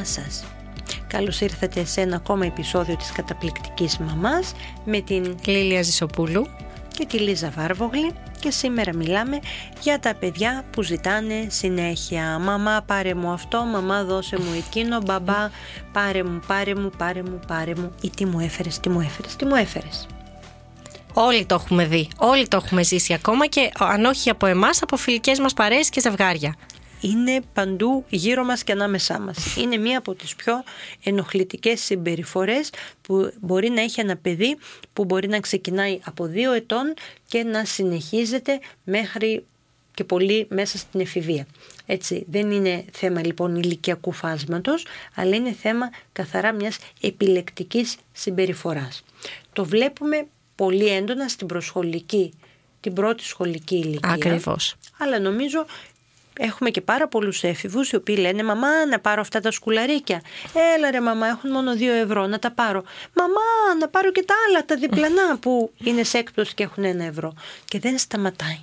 Γεια 0.00 0.08
σας. 0.08 0.44
Καλώς 1.06 1.40
ήρθατε 1.40 1.84
σε 1.84 2.00
ένα 2.00 2.16
ακόμα 2.16 2.46
επεισόδιο 2.46 2.96
της 2.96 3.12
καταπληκτικής 3.12 3.98
μαμάς 3.98 4.52
με 4.84 5.00
την 5.00 5.36
Λίλια 5.44 5.82
Ζησοπούλου 5.82 6.46
και 6.88 7.06
τη 7.06 7.18
Λίζα 7.18 7.50
Βάρβογλη 7.50 8.12
και 8.40 8.50
σήμερα 8.50 8.94
μιλάμε 8.94 9.38
για 9.80 9.98
τα 9.98 10.14
παιδιά 10.14 10.64
που 10.70 10.82
ζητάνε 10.82 11.46
συνέχεια. 11.48 12.38
Μαμά 12.38 12.82
πάρε 12.86 13.14
μου 13.14 13.30
αυτό, 13.30 13.64
μαμά 13.64 14.04
δώσε 14.04 14.38
μου 14.38 14.52
εκείνο, 14.56 15.00
μπαμπά 15.00 15.50
πάρε 15.92 16.24
μου, 16.24 16.40
πάρε 16.46 16.74
μου, 16.74 16.90
πάρε 16.96 17.22
μου, 17.22 17.40
πάρε 17.46 17.74
μου 17.74 17.92
ή 18.00 18.10
τι 18.10 18.26
μου 18.26 18.40
έφερες, 18.40 18.80
τι 18.80 18.88
μου 18.88 19.00
έφερες, 19.00 19.36
τι 19.36 19.44
μου 19.44 19.54
έφερες. 19.54 20.06
Όλοι 21.12 21.46
το 21.46 21.54
έχουμε 21.54 21.86
δει, 21.86 22.08
όλοι 22.16 22.48
το 22.48 22.56
έχουμε 22.56 22.82
ζήσει 22.82 23.12
ακόμα 23.12 23.46
και 23.46 23.70
αν 23.78 24.04
όχι 24.04 24.30
από 24.30 24.46
εμάς, 24.46 24.82
από 24.82 24.96
φιλικές 24.96 25.38
μας 25.38 25.54
παρέες 25.54 25.88
και 25.88 26.00
ζευγάρια. 26.00 26.54
Είναι 27.00 27.40
παντού 27.52 28.04
γύρω 28.08 28.44
μας 28.44 28.64
και 28.64 28.72
ανάμεσά 28.72 29.18
μας. 29.18 29.56
Είναι 29.56 29.76
μία 29.76 29.98
από 29.98 30.14
τις 30.14 30.36
πιο 30.36 30.64
ενοχλητικές 31.04 31.80
συμπεριφορές 31.80 32.70
που 33.02 33.32
μπορεί 33.40 33.68
να 33.68 33.80
έχει 33.80 34.00
ένα 34.00 34.16
παιδί 34.16 34.56
που 34.92 35.04
μπορεί 35.04 35.28
να 35.28 35.40
ξεκινάει 35.40 36.00
από 36.04 36.26
δύο 36.26 36.52
ετών 36.52 36.94
και 37.26 37.42
να 37.42 37.64
συνεχίζεται 37.64 38.60
μέχρι 38.84 39.44
και 39.94 40.04
πολύ 40.04 40.46
μέσα 40.50 40.78
στην 40.78 41.00
εφηβεία. 41.00 41.46
Έτσι, 41.86 42.24
δεν 42.30 42.50
είναι 42.50 42.84
θέμα 42.92 43.24
λοιπόν 43.26 43.56
ηλικιακού 43.56 44.12
φάσματος, 44.12 44.86
αλλά 45.14 45.36
είναι 45.36 45.52
θέμα 45.52 45.90
καθαρά 46.12 46.52
μιας 46.52 46.78
επιλεκτικής 47.00 47.96
συμπεριφοράς. 48.12 49.04
Το 49.52 49.64
βλέπουμε 49.64 50.26
πολύ 50.54 50.86
έντονα 50.86 51.28
στην 51.28 51.46
προσχολική, 51.46 52.32
την 52.80 52.92
πρώτη 52.92 53.24
σχολική 53.24 53.76
ηλικία. 53.76 54.10
Ακριβώς. 54.10 54.76
Αλλά 54.98 55.20
νομίζω 55.20 55.66
Έχουμε 56.42 56.70
και 56.70 56.80
πάρα 56.80 57.08
πολλούς 57.08 57.42
έφηβους 57.42 57.90
οι 57.90 57.96
οποίοι 57.96 58.16
λένε 58.18 58.42
Μαμά, 58.42 58.86
να 58.86 58.98
πάρω 58.98 59.20
αυτά 59.20 59.40
τα 59.40 59.50
σκουλαρίκια. 59.50 60.22
Έλα 60.76 60.90
ρε, 60.90 61.00
μαμά, 61.00 61.26
έχουν 61.26 61.50
μόνο 61.50 61.74
δύο 61.74 61.92
ευρώ 61.92 62.26
να 62.26 62.38
τα 62.38 62.50
πάρω. 62.50 62.84
Μαμά, 63.14 63.78
να 63.80 63.88
πάρω 63.88 64.12
και 64.12 64.24
τα 64.26 64.34
άλλα, 64.48 64.64
τα 64.64 64.76
διπλανά 64.76 65.36
που 65.42 65.72
είναι 65.84 66.02
σε 66.02 66.18
έκπτωση 66.18 66.54
και 66.54 66.62
έχουν 66.62 66.84
ένα 66.84 67.04
ευρώ. 67.04 67.34
Και 67.64 67.78
δεν 67.78 67.98
σταματάει. 67.98 68.60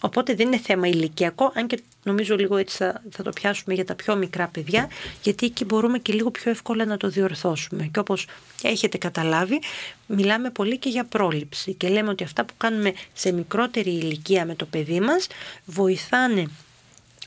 Οπότε 0.00 0.34
δεν 0.34 0.46
είναι 0.46 0.58
θέμα 0.58 0.86
ηλικιακό, 0.86 1.52
αν 1.54 1.66
και 1.66 1.82
νομίζω 2.02 2.36
λίγο 2.36 2.56
έτσι 2.56 2.76
θα, 2.76 3.02
θα 3.10 3.22
το 3.22 3.30
πιάσουμε 3.30 3.74
για 3.74 3.84
τα 3.84 3.94
πιο 3.94 4.16
μικρά 4.16 4.48
παιδιά, 4.48 4.88
γιατί 5.22 5.46
εκεί 5.46 5.64
μπορούμε 5.64 5.98
και 5.98 6.12
λίγο 6.12 6.30
πιο 6.30 6.50
εύκολα 6.50 6.84
να 6.84 6.96
το 6.96 7.08
διορθώσουμε. 7.08 7.88
Και 7.92 7.98
όπως 7.98 8.26
έχετε 8.62 8.98
καταλάβει, 8.98 9.60
μιλάμε 10.06 10.50
πολύ 10.50 10.78
και 10.78 10.88
για 10.88 11.04
πρόληψη 11.04 11.74
και 11.74 11.88
λέμε 11.88 12.10
ότι 12.10 12.24
αυτά 12.24 12.44
που 12.44 12.54
κάνουμε 12.56 12.92
σε 13.12 13.32
μικρότερη 13.32 13.90
ηλικία 13.90 14.46
με 14.46 14.54
το 14.54 14.64
παιδί 14.64 15.00
μας 15.00 15.26
βοηθάνε 15.64 16.46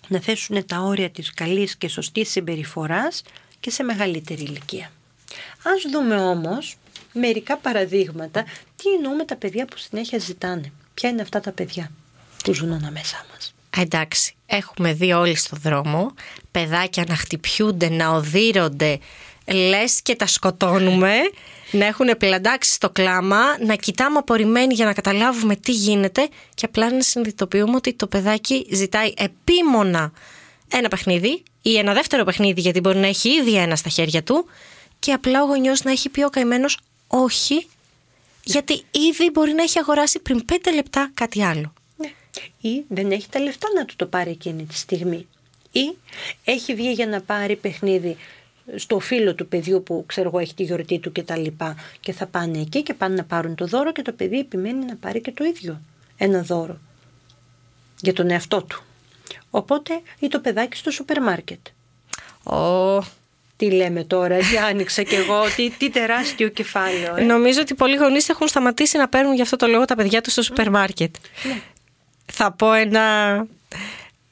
να 0.08 0.20
θέσουν 0.20 0.66
τα 0.66 0.80
όρια 0.80 1.09
της 1.09 1.34
καλής 1.34 1.76
και 1.76 1.88
σωστής 1.88 2.30
συμπεριφοράς 2.30 3.23
και 3.59 3.70
σε 3.70 3.84
μεγαλύτερη 3.84 4.42
ηλικία. 4.42 4.92
Ας 5.64 5.92
δούμε 5.92 6.16
όμως 6.16 6.78
μερικά 7.14 7.58
παραδείγματα 7.58 8.44
τι 8.76 8.89
εννοούμε 8.98 9.26
τα 9.26 9.36
παιδιά 9.36 9.66
που 9.66 9.77
συνέχεια 9.77 10.20
ζητάνε. 10.20 10.72
Ποια 10.94 11.10
είναι 11.10 11.22
αυτά 11.22 11.39
τα 11.39 11.52
παιδιά 11.52 11.92
που 12.44 12.54
ζουν 12.54 12.73
ανάμεσά 12.73 13.26
μας. 13.32 13.54
Εντάξει, 13.77 14.36
έχουμε 14.45 14.94
δει 14.94 15.11
όλοι 15.11 15.36
στο 15.36 15.58
δρόμο 15.61 16.14
παιδάκια 16.52 17.04
να 17.08 17.16
χτυπιούνται, 17.16 17.89
να 17.89 18.10
οδύρονται, 18.10 19.00
λες 19.48 20.02
και 20.02 20.15
τα 20.15 20.27
σκοτώνουμε, 20.27 21.14
να 21.71 21.86
έχουν 21.86 22.17
πλαντάξει 22.17 22.71
στο 22.71 22.89
κλάμα, 22.89 23.42
να 23.65 23.76
κοιτάμε 23.76 24.17
απορριμμένοι 24.17 24.73
για 24.73 24.86
να 24.86 24.93
καταλάβουμε 24.93 25.55
τι 25.55 25.71
γίνεται 25.71 26.27
και 26.54 26.65
απλά 26.65 26.92
να 26.92 27.02
συνειδητοποιούμε 27.02 27.76
ότι 27.76 27.93
το 27.93 28.08
παιδάκι 28.08 28.67
ζητάει 28.71 29.14
επίμονα 29.17 30.11
ένα 30.71 30.87
παιχνίδι 30.87 31.43
ή 31.61 31.77
ένα 31.77 31.93
δεύτερο 31.93 32.23
παιχνίδι 32.23 32.61
γιατί 32.61 32.80
μπορεί 32.80 32.98
να 32.98 33.08
έχει 33.08 33.30
ήδη 33.30 33.55
ένα 33.55 33.76
στα 33.76 33.89
χέρια 33.89 34.23
του 34.23 34.45
και 34.99 35.11
απλά 35.11 35.43
ο 35.43 35.45
γονιός 35.45 35.83
να 35.83 35.92
έχει 35.92 36.09
πει 36.09 36.23
ο 36.23 36.30
καημένος 36.30 36.77
όχι 37.08 37.67
γιατί 38.43 38.73
ήδη 38.92 39.30
μπορεί 39.33 39.53
να 39.53 39.64
έχει 39.64 39.80
αγοράσει 39.80 40.20
πριν 40.20 40.45
πέντε 40.45 40.73
λεπτά 40.73 41.11
κάτι 41.14 41.43
άλλο. 41.43 41.73
Ναι. 41.98 42.11
Ή 42.61 42.83
δεν 42.87 43.11
έχει 43.11 43.30
τα 43.30 43.39
λεφτά 43.39 43.67
να 43.76 43.86
του 43.86 43.95
το 43.95 44.05
πάρει 44.05 44.32
εκείνη 44.32 44.65
τη 44.65 44.76
στιγμή. 44.76 45.27
Ή 45.71 45.95
έχει 46.43 46.76
βγει 46.76 46.92
για 46.92 47.08
να 47.08 47.21
πάρει 47.21 47.55
παιχνίδι 47.55 48.17
στο 48.76 49.00
φίλο 49.00 49.36
του 49.36 49.48
παιδιού 49.48 49.84
που 49.84 50.04
ξέρω 50.08 50.28
εγώ 50.28 50.40
έχει 50.40 50.54
τη 50.54 50.64
γιορτή 50.64 51.00
του 51.00 51.12
και 51.12 51.24
τα 51.24 51.38
λοιπά 51.38 51.76
και 52.00 52.12
θα 52.12 52.26
πάνε 52.26 52.60
εκεί 52.60 52.84
και 52.84 52.94
πάνε 52.94 53.16
να 53.16 53.24
πάρουν 53.24 53.56
το 53.56 53.66
δώρο 53.66 53.92
και 53.92 54.02
το 54.02 54.12
παιδί 54.12 54.40
επιμένει 54.40 54.86
να 54.86 54.96
πάρει 54.96 55.22
και 55.22 55.32
το 55.32 55.44
ίδιο 55.44 55.82
ένα 56.18 56.42
δώρο 56.42 56.78
για 58.02 58.14
τον 58.14 58.30
εαυτό 58.30 58.64
του. 58.64 58.84
Οπότε 59.50 60.02
ή 60.20 60.28
το 60.28 60.40
παιδάκι 60.40 60.78
στο 60.78 60.92
σούπερ 60.92 61.22
μάρκετ. 61.22 61.60
Ω, 62.44 63.00
Τι 63.56 63.72
λέμε 63.72 64.04
τώρα, 64.04 64.38
τι 64.38 64.58
άνοιξα 64.58 65.04
κι 65.04 65.16
εγώ, 65.16 65.42
τι, 65.56 65.70
τι 65.70 65.90
τεράστιο 65.90 66.50
κεφάλαιο. 66.50 67.16
Ε. 67.16 67.24
Νομίζω 67.24 67.62
ότι 67.62 67.74
πολλοί 67.74 67.95
γονείς 67.95 68.30
έχουν 68.30 68.48
σταματήσει 68.48 68.98
να 68.98 69.08
παίρνουν 69.08 69.36
γι' 69.36 69.42
αυτό 69.42 69.56
το 69.56 69.68
λόγο 69.68 69.86
τα 69.86 69.95
παιδιά 69.95 70.22
τους 70.22 70.32
στο 70.32 70.42
σούπερ 70.42 70.70
μάρκετ. 70.70 71.16
Θα 72.26 72.52
πω 72.52 72.74
ένα 72.74 73.36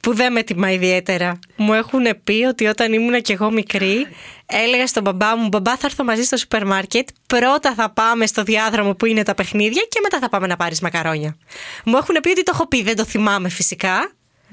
που 0.01 0.13
δεν 0.13 0.31
με 0.31 0.43
τιμά 0.43 0.71
ιδιαίτερα. 0.71 1.39
Μου 1.55 1.73
έχουν 1.73 2.05
πει 2.23 2.45
ότι 2.49 2.65
όταν 2.65 2.93
ήμουν 2.93 3.21
κι 3.21 3.31
εγώ 3.31 3.51
μικρή, 3.51 4.07
έλεγα 4.45 4.87
στον 4.87 5.03
μπαμπά 5.03 5.35
μου: 5.35 5.47
Μπαμπά, 5.47 5.77
θα 5.77 5.87
έρθω 5.87 6.03
μαζί 6.03 6.23
στο 6.23 6.37
σούπερ 6.37 6.65
μάρκετ. 6.65 7.07
Πρώτα 7.27 7.73
θα 7.73 7.89
πάμε 7.89 8.25
στο 8.25 8.43
διάδρομο 8.43 8.95
που 8.95 9.05
είναι 9.05 9.23
τα 9.23 9.35
παιχνίδια 9.35 9.81
και 9.89 9.99
μετά 10.01 10.19
θα 10.19 10.29
πάμε 10.29 10.47
να 10.47 10.55
πάρεις 10.55 10.81
μακαρόνια. 10.81 11.37
Μου 11.85 11.97
έχουν 11.97 12.15
πει 12.21 12.29
ότι 12.29 12.43
το 12.43 12.51
έχω 12.53 12.67
πει, 12.67 12.83
δεν 12.83 12.95
το 12.95 13.05
θυμάμαι 13.05 13.49
φυσικά. 13.49 13.95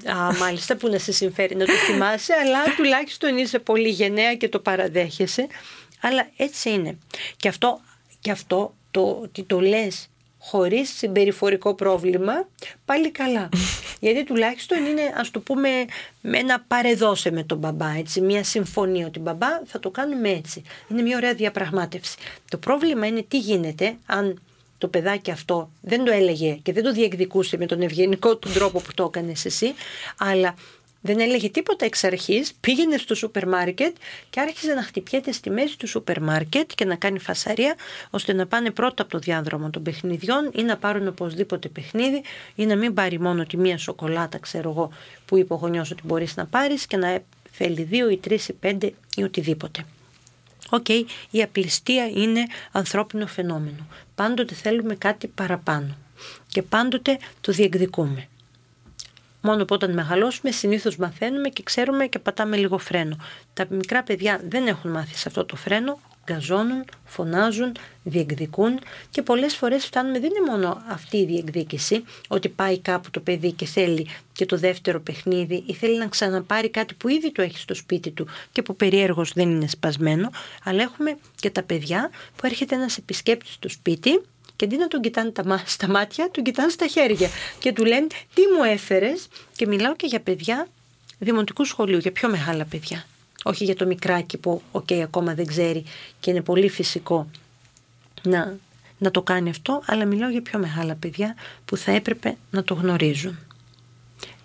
Α, 0.04 0.36
μάλιστα 0.38 0.76
που 0.76 0.88
να 0.88 0.98
σε 0.98 1.12
συμφέρει 1.12 1.56
να 1.56 1.64
το 1.64 1.72
θυμάσαι, 1.72 2.32
αλλά 2.44 2.74
τουλάχιστον 2.76 3.36
είσαι 3.36 3.58
πολύ 3.58 3.88
γενναία 3.88 4.34
και 4.34 4.48
το 4.48 4.58
παραδέχεσαι. 4.58 5.46
Αλλά 6.00 6.28
έτσι 6.36 6.70
είναι. 6.70 6.98
Και 7.36 7.48
αυτό, 7.48 7.80
και 8.20 8.30
αυτό 8.30 8.74
το 8.90 9.18
ότι 9.22 9.42
το 9.42 9.60
λες 9.60 10.08
χωρίς 10.38 10.96
συμπεριφορικό 10.96 11.74
πρόβλημα, 11.74 12.48
πάλι 12.84 13.10
καλά. 13.10 13.48
Γιατί 14.00 14.24
τουλάχιστον 14.24 14.86
είναι, 14.86 15.02
ας 15.16 15.30
το 15.30 15.40
πούμε, 15.40 15.68
με 16.20 16.38
ένα 16.38 16.64
παρεδώσε 16.68 17.30
με 17.30 17.42
τον 17.42 17.58
μπαμπά, 17.58 17.90
έτσι, 17.98 18.20
μια 18.20 18.44
συμφωνία 18.44 19.06
ότι 19.06 19.18
μπαμπά 19.18 19.48
θα 19.66 19.78
το 19.78 19.90
κάνουμε 19.90 20.28
έτσι. 20.28 20.62
Είναι 20.88 21.02
μια 21.02 21.16
ωραία 21.16 21.34
διαπραγμάτευση. 21.34 22.16
Το 22.50 22.56
πρόβλημα 22.56 23.06
είναι 23.06 23.24
τι 23.28 23.38
γίνεται 23.38 23.96
αν 24.06 24.40
το 24.78 24.88
παιδάκι 24.88 25.30
αυτό 25.30 25.70
δεν 25.80 26.04
το 26.04 26.12
έλεγε 26.12 26.58
και 26.62 26.72
δεν 26.72 26.82
το 26.82 26.92
διεκδικούσε 26.92 27.56
με 27.56 27.66
τον 27.66 27.80
ευγενικό 27.82 28.36
του 28.36 28.48
τρόπο 28.52 28.80
που 28.80 28.94
το 28.94 29.04
έκανες 29.04 29.44
εσύ, 29.44 29.74
αλλά 30.18 30.54
δεν 31.00 31.20
έλεγε 31.20 31.48
τίποτα 31.48 31.84
εξ 31.84 32.04
αρχής, 32.04 32.52
πήγαινε 32.60 32.96
στο 32.96 33.14
σούπερ 33.14 33.48
μάρκετ 33.48 33.96
και 34.30 34.40
άρχισε 34.40 34.74
να 34.74 34.82
χτυπιέται 34.82 35.32
στη 35.32 35.50
μέση 35.50 35.78
του 35.78 35.88
σούπερ 35.88 36.22
μάρκετ 36.22 36.70
και 36.74 36.84
να 36.84 36.94
κάνει 36.94 37.18
φασαρία 37.18 37.74
ώστε 38.10 38.32
να 38.32 38.46
πάνε 38.46 38.70
πρώτα 38.70 39.02
από 39.02 39.12
το 39.12 39.18
διάδρομο 39.18 39.70
των 39.70 39.82
παιχνιδιών 39.82 40.50
ή 40.54 40.62
να 40.62 40.76
πάρουν 40.76 41.08
οπωσδήποτε 41.08 41.68
παιχνίδι 41.68 42.22
ή 42.54 42.66
να 42.66 42.76
μην 42.76 42.94
πάρει 42.94 43.20
μόνο 43.20 43.44
τη 43.44 43.56
μία 43.56 43.78
σοκολάτα, 43.78 44.38
ξέρω 44.38 44.70
εγώ, 44.70 44.90
που 45.26 45.36
είπε 45.36 45.52
ο 45.52 45.56
γονιός 45.56 45.90
ότι 45.90 46.02
μπορείς 46.04 46.36
να 46.36 46.46
πάρεις 46.46 46.86
και 46.86 46.96
να 46.96 47.22
θέλει 47.50 47.82
δύο 47.82 48.10
ή 48.10 48.16
τρεις 48.16 48.48
ή 48.48 48.52
πέντε 48.52 48.92
ή 49.16 49.22
οτιδήποτε. 49.22 49.84
Οκ, 50.70 50.88
η 51.30 51.42
απληστία 51.42 52.08
είναι 52.08 52.46
ανθρώπινο 52.72 53.26
φαινόμενο. 53.26 53.86
Πάντοτε 54.14 54.54
θέλουμε 54.54 54.94
κάτι 54.94 55.26
παραπάνω 55.26 55.96
και 56.48 56.62
πάντοτε 56.62 57.18
το 57.40 57.52
διεκδικούμε. 57.52 58.28
Μόνο 59.40 59.64
που 59.64 59.74
όταν 59.74 59.92
μεγαλώσουμε 59.92 60.50
συνήθως 60.50 60.96
μαθαίνουμε 60.96 61.48
και 61.48 61.62
ξέρουμε 61.62 62.06
και 62.06 62.18
πατάμε 62.18 62.56
λίγο 62.56 62.78
φρένο. 62.78 63.16
Τα 63.54 63.66
μικρά 63.70 64.02
παιδιά 64.02 64.40
δεν 64.48 64.66
έχουν 64.66 64.90
μάθει 64.90 65.14
σε 65.14 65.28
αυτό 65.28 65.44
το 65.44 65.56
φρένο, 65.56 65.98
γκαζώνουν, 66.24 66.84
φωνάζουν, 67.04 67.72
διεκδικούν 68.02 68.78
και 69.10 69.22
πολλές 69.22 69.54
φορές 69.56 69.84
φτάνουμε, 69.86 70.18
δεν 70.20 70.30
είναι 70.30 70.50
μόνο 70.50 70.82
αυτή 70.88 71.16
η 71.16 71.24
διεκδίκηση, 71.24 72.04
ότι 72.28 72.48
πάει 72.48 72.78
κάπου 72.78 73.10
το 73.10 73.20
παιδί 73.20 73.52
και 73.52 73.64
θέλει 73.64 74.06
και 74.32 74.46
το 74.46 74.56
δεύτερο 74.56 75.00
παιχνίδι 75.00 75.62
ή 75.66 75.72
θέλει 75.72 75.98
να 75.98 76.06
ξαναπάρει 76.06 76.70
κάτι 76.70 76.94
που 76.94 77.08
ήδη 77.08 77.32
το 77.32 77.42
έχει 77.42 77.58
στο 77.58 77.74
σπίτι 77.74 78.10
του 78.10 78.26
και 78.52 78.62
που 78.62 78.76
περιέργως 78.76 79.32
δεν 79.32 79.50
είναι 79.50 79.66
σπασμένο, 79.68 80.30
αλλά 80.64 80.82
έχουμε 80.82 81.16
και 81.34 81.50
τα 81.50 81.62
παιδιά 81.62 82.10
που 82.36 82.46
έρχεται 82.46 82.74
ένας 82.74 82.96
επισκέπτης 82.96 83.52
στο 83.52 83.68
σπίτι 83.68 84.20
και 84.58 84.64
αντί 84.64 84.76
να 84.76 84.88
τον 84.88 85.00
κοιτάνε 85.00 85.30
τα, 85.30 85.62
στα 85.66 85.88
μάτια, 85.88 86.30
τον 86.30 86.44
κοιτάνε 86.44 86.70
στα 86.70 86.86
χέρια 86.86 87.28
και 87.58 87.72
του 87.72 87.84
λένε 87.84 88.06
τι 88.34 88.42
μου 88.56 88.64
έφερες; 88.64 89.28
Και 89.56 89.66
μιλάω 89.66 89.96
και 89.96 90.06
για 90.06 90.20
παιδιά 90.20 90.68
δημοτικού 91.18 91.64
σχολείου, 91.64 91.98
για 91.98 92.12
πιο 92.12 92.28
μεγάλα 92.28 92.64
παιδιά. 92.64 93.04
Όχι 93.44 93.64
για 93.64 93.74
το 93.76 93.86
μικράκι 93.86 94.36
που 94.36 94.62
οκ, 94.72 94.92
ακόμα 94.92 95.34
δεν 95.34 95.46
ξέρει 95.46 95.84
και 96.20 96.30
είναι 96.30 96.42
πολύ 96.42 96.68
φυσικό 96.68 97.30
να, 98.22 98.56
να 98.98 99.10
το 99.10 99.22
κάνει 99.22 99.50
αυτό, 99.50 99.82
αλλά 99.86 100.04
μιλάω 100.04 100.30
για 100.30 100.42
πιο 100.42 100.58
μεγάλα 100.58 100.94
παιδιά 100.94 101.34
που 101.64 101.76
θα 101.76 101.92
έπρεπε 101.92 102.36
να 102.50 102.64
το 102.64 102.74
γνωρίζουν. 102.74 103.38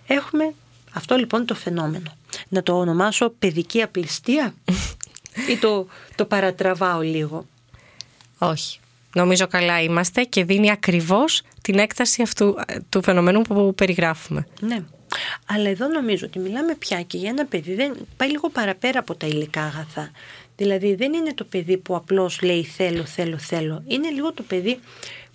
Έχουμε 0.08 0.54
αυτό 0.94 1.16
λοιπόν 1.16 1.46
το 1.46 1.56
φαινόμενο. 1.56 2.18
Να 2.50 2.64
το 2.64 2.78
ονομάσω 2.78 3.30
παιδική 3.40 3.82
απληστία 3.82 4.54
ή 5.50 5.58
το, 5.58 5.88
το 6.16 6.26
παρατραβάω 6.26 7.02
λίγο. 7.02 7.46
Όχι. 8.38 8.80
Νομίζω 9.14 9.48
καλά 9.48 9.82
είμαστε 9.82 10.24
και 10.24 10.44
δίνει 10.44 10.72
ακριβώς 10.72 11.42
την 11.62 11.80
έκταση 11.80 12.22
αυτού 12.22 12.56
ε, 12.68 12.78
του 12.90 13.04
φαινομένου 13.04 13.42
που 13.42 13.74
περιγράφουμε. 13.76 14.48
Ναι. 14.60 14.84
Αλλά 15.48 15.70
εδώ 15.70 15.88
νομίζω 15.88 16.26
ότι 16.26 16.40
μιλάμε 16.40 16.76
πια 16.76 17.02
και 17.02 17.18
για 17.18 17.30
ένα 17.30 17.46
παιδί 17.46 17.76
δεν 17.76 17.96
πάει 18.18 18.30
λίγο 18.30 18.50
παραπέρα 18.50 19.00
από 19.00 19.16
τα 19.16 19.28
υλικά 19.28 19.64
αγαθά. 19.64 20.12
Δηλαδή 20.56 20.96
δεν 20.96 21.14
είναι 21.14 21.34
το 21.34 21.44
παιδί 21.44 21.78
που 21.78 21.96
απλώς 21.96 22.42
λέει 22.42 22.64
θέλω, 22.64 23.06
θέλω, 23.06 23.38
θέλω. 23.38 23.84
Είναι 23.88 24.10
λίγο 24.10 24.34
το 24.34 24.44
παιδί 24.44 24.80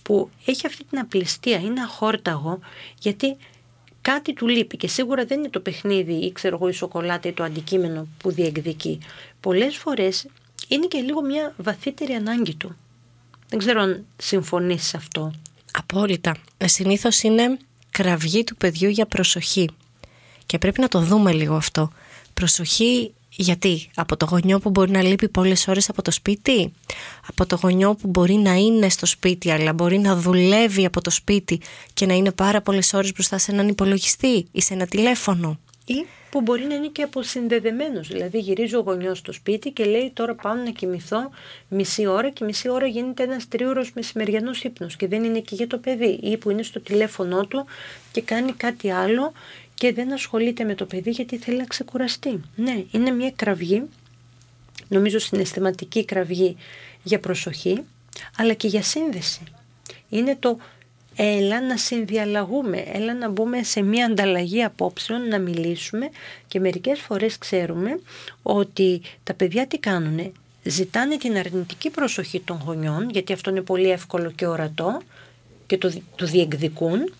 που 0.03 0.31
έχει 0.45 0.67
αυτή 0.67 0.85
την 0.85 0.99
απληστία, 0.99 1.59
είναι 1.59 1.81
αχόρταγο 1.81 2.59
γιατί 3.01 3.37
κάτι 4.01 4.33
του 4.33 4.49
λείπει 4.49 4.77
και 4.77 4.89
σίγουρα 4.89 5.25
δεν 5.25 5.39
είναι 5.39 5.49
το 5.49 5.61
παιχνίδι 5.61 6.13
ή 6.13 6.33
ξέρω 6.33 6.57
εγώ 6.57 6.69
η 6.69 6.73
σοκολάτα 6.73 7.29
ή 7.29 7.33
το 7.33 7.43
αντικείμενο 7.43 8.07
που 8.19 8.31
διεκδικεί. 8.31 8.99
Πολλές 9.41 9.77
φορές 9.77 10.27
είναι 10.69 10.87
και 10.87 10.99
λίγο 10.99 11.23
μια 11.23 11.55
βαθύτερη 11.57 12.13
ανάγκη 12.13 12.55
του. 12.55 12.77
Δεν 13.49 13.59
ξέρω 13.59 13.81
αν 13.81 14.05
συμφωνείς 14.17 14.87
σε 14.87 14.97
αυτό. 14.97 15.33
Απόλυτα. 15.73 16.37
Ε, 16.57 16.69
συνήθως 16.69 17.23
είναι 17.23 17.59
κραυγή 17.91 18.45
του 18.45 18.57
παιδιού 18.57 18.89
για 18.89 19.07
προσοχή. 19.07 19.71
Και 20.47 20.59
πρέπει 20.59 20.81
να 20.81 20.89
το 20.89 21.01
δούμε 21.01 21.33
λίγο 21.33 21.55
αυτό. 21.55 21.93
Προσοχή 22.35 23.13
γιατί; 23.31 23.91
Από 23.95 24.17
το 24.17 24.27
γονιό 24.27 24.59
που 24.59 24.71
μπορεί 24.71 24.91
να 24.91 25.03
λείπει 25.03 25.29
πολλές 25.29 25.69
ώρες 25.69 25.89
από 25.89 26.03
το 26.03 26.11
σπίτι, 26.11 26.73
από 27.29 27.47
το 27.47 27.59
γονιό 27.63 27.95
που 27.95 28.09
μπορεί 28.09 28.35
να 28.35 28.55
είναι 28.55 28.89
στο 28.89 29.07
σπίτι 29.07 29.51
αλλά 29.51 29.73
μπορεί 29.73 29.99
να 29.99 30.17
δουλεύει 30.17 30.85
από 30.85 31.01
το 31.01 31.11
σπίτι 31.11 31.61
και 31.95 32.07
να 32.07 32.15
είναι 32.15 32.33
πάρα 32.33 32.63
πολλές 32.63 32.93
ώρες 32.93 33.13
μπροστά 33.13 33.39
σε 33.39 33.51
έναν 33.53 33.69
υπολογιστή 33.69 34.47
ή 34.53 34.61
σε 34.61 34.75
ένα 34.75 34.87
τηλέφωνο; 34.87 35.59
Ή 35.89 36.07
που 36.31 36.41
μπορεί 36.41 36.65
να 36.65 36.75
είναι 36.75 36.89
και 36.89 37.03
αποσυνδεδεμένο. 37.03 38.01
Δηλαδή, 38.01 38.39
γυρίζει 38.39 38.77
ο 38.77 38.81
γονιός 38.81 39.19
στο 39.19 39.33
σπίτι 39.33 39.71
και 39.71 39.85
λέει: 39.85 40.11
Τώρα 40.15 40.35
πάω 40.35 40.55
να 40.55 40.71
κοιμηθώ 40.71 41.31
μισή 41.69 42.07
ώρα 42.07 42.31
και 42.31 42.45
μισή 42.45 42.69
ώρα 42.69 42.87
γίνεται 42.87 43.23
ένας 43.23 43.49
τρίωρος 43.49 43.93
μεσημεριανός 43.93 44.63
ύπνος 44.65 44.97
και 44.97 45.07
δεν 45.07 45.25
είναι 45.25 45.39
εκεί 45.39 45.55
για 45.55 45.67
το 45.67 45.79
παιδί. 45.79 46.19
Ή 46.23 46.37
που 46.37 46.51
είναι 46.51 46.63
στο 46.63 46.81
τηλέφωνό 46.81 47.47
του 47.47 47.67
και 48.13 48.21
κάνει 48.21 48.53
κάτι 48.53 48.91
άλλο 48.91 49.33
και 49.75 49.93
δεν 49.93 50.13
ασχολείται 50.13 50.65
με 50.65 50.75
το 50.75 50.87
παιδί 50.87 51.11
γιατί 51.11 51.37
θέλει 51.37 51.57
να 51.57 51.65
ξεκουραστεί. 51.65 52.41
Ναι, 52.57 52.85
είναι 52.91 53.11
μια 53.11 53.31
κραυγή, 53.31 53.83
νομίζω 54.89 55.19
συναισθηματική 55.19 56.05
κραυγή 56.05 56.57
για 57.03 57.21
προσοχή, 57.21 57.85
αλλά 58.37 58.53
και 58.53 58.69
για 58.69 58.83
σύνδεση. 58.83 59.41
Είναι 60.09 60.37
το 60.41 60.59
έλα 61.21 61.61
να 61.61 61.77
συνδιαλλαγούμε, 61.77 62.85
έλα 62.93 63.15
να 63.15 63.29
μπούμε 63.29 63.63
σε 63.63 63.83
μια 63.83 64.07
ανταλλαγή 64.07 64.63
απόψεων, 64.63 65.29
να 65.29 65.39
μιλήσουμε 65.39 66.09
και 66.49 66.61
μερικές 66.61 67.01
φορές 67.01 67.39
ξέρουμε 67.39 68.01
ότι 68.43 69.03
τα 69.25 69.35
παιδιά 69.35 69.67
τι 69.67 69.79
κάνουνε, 69.79 70.33
ζητάνε 70.63 71.17
την 71.17 71.37
αρνητική 71.37 71.91
προσοχή 71.91 72.41
των 72.41 72.63
γονιών, 72.65 73.11
γιατί 73.11 73.33
αυτό 73.33 73.51
είναι 73.51 73.61
πολύ 73.61 73.91
εύκολο 73.91 74.31
και 74.31 74.47
ορατό 74.47 75.01
και 75.67 75.79
το, 75.79 75.93
το 76.17 76.27
διεκδικούν 76.27 77.13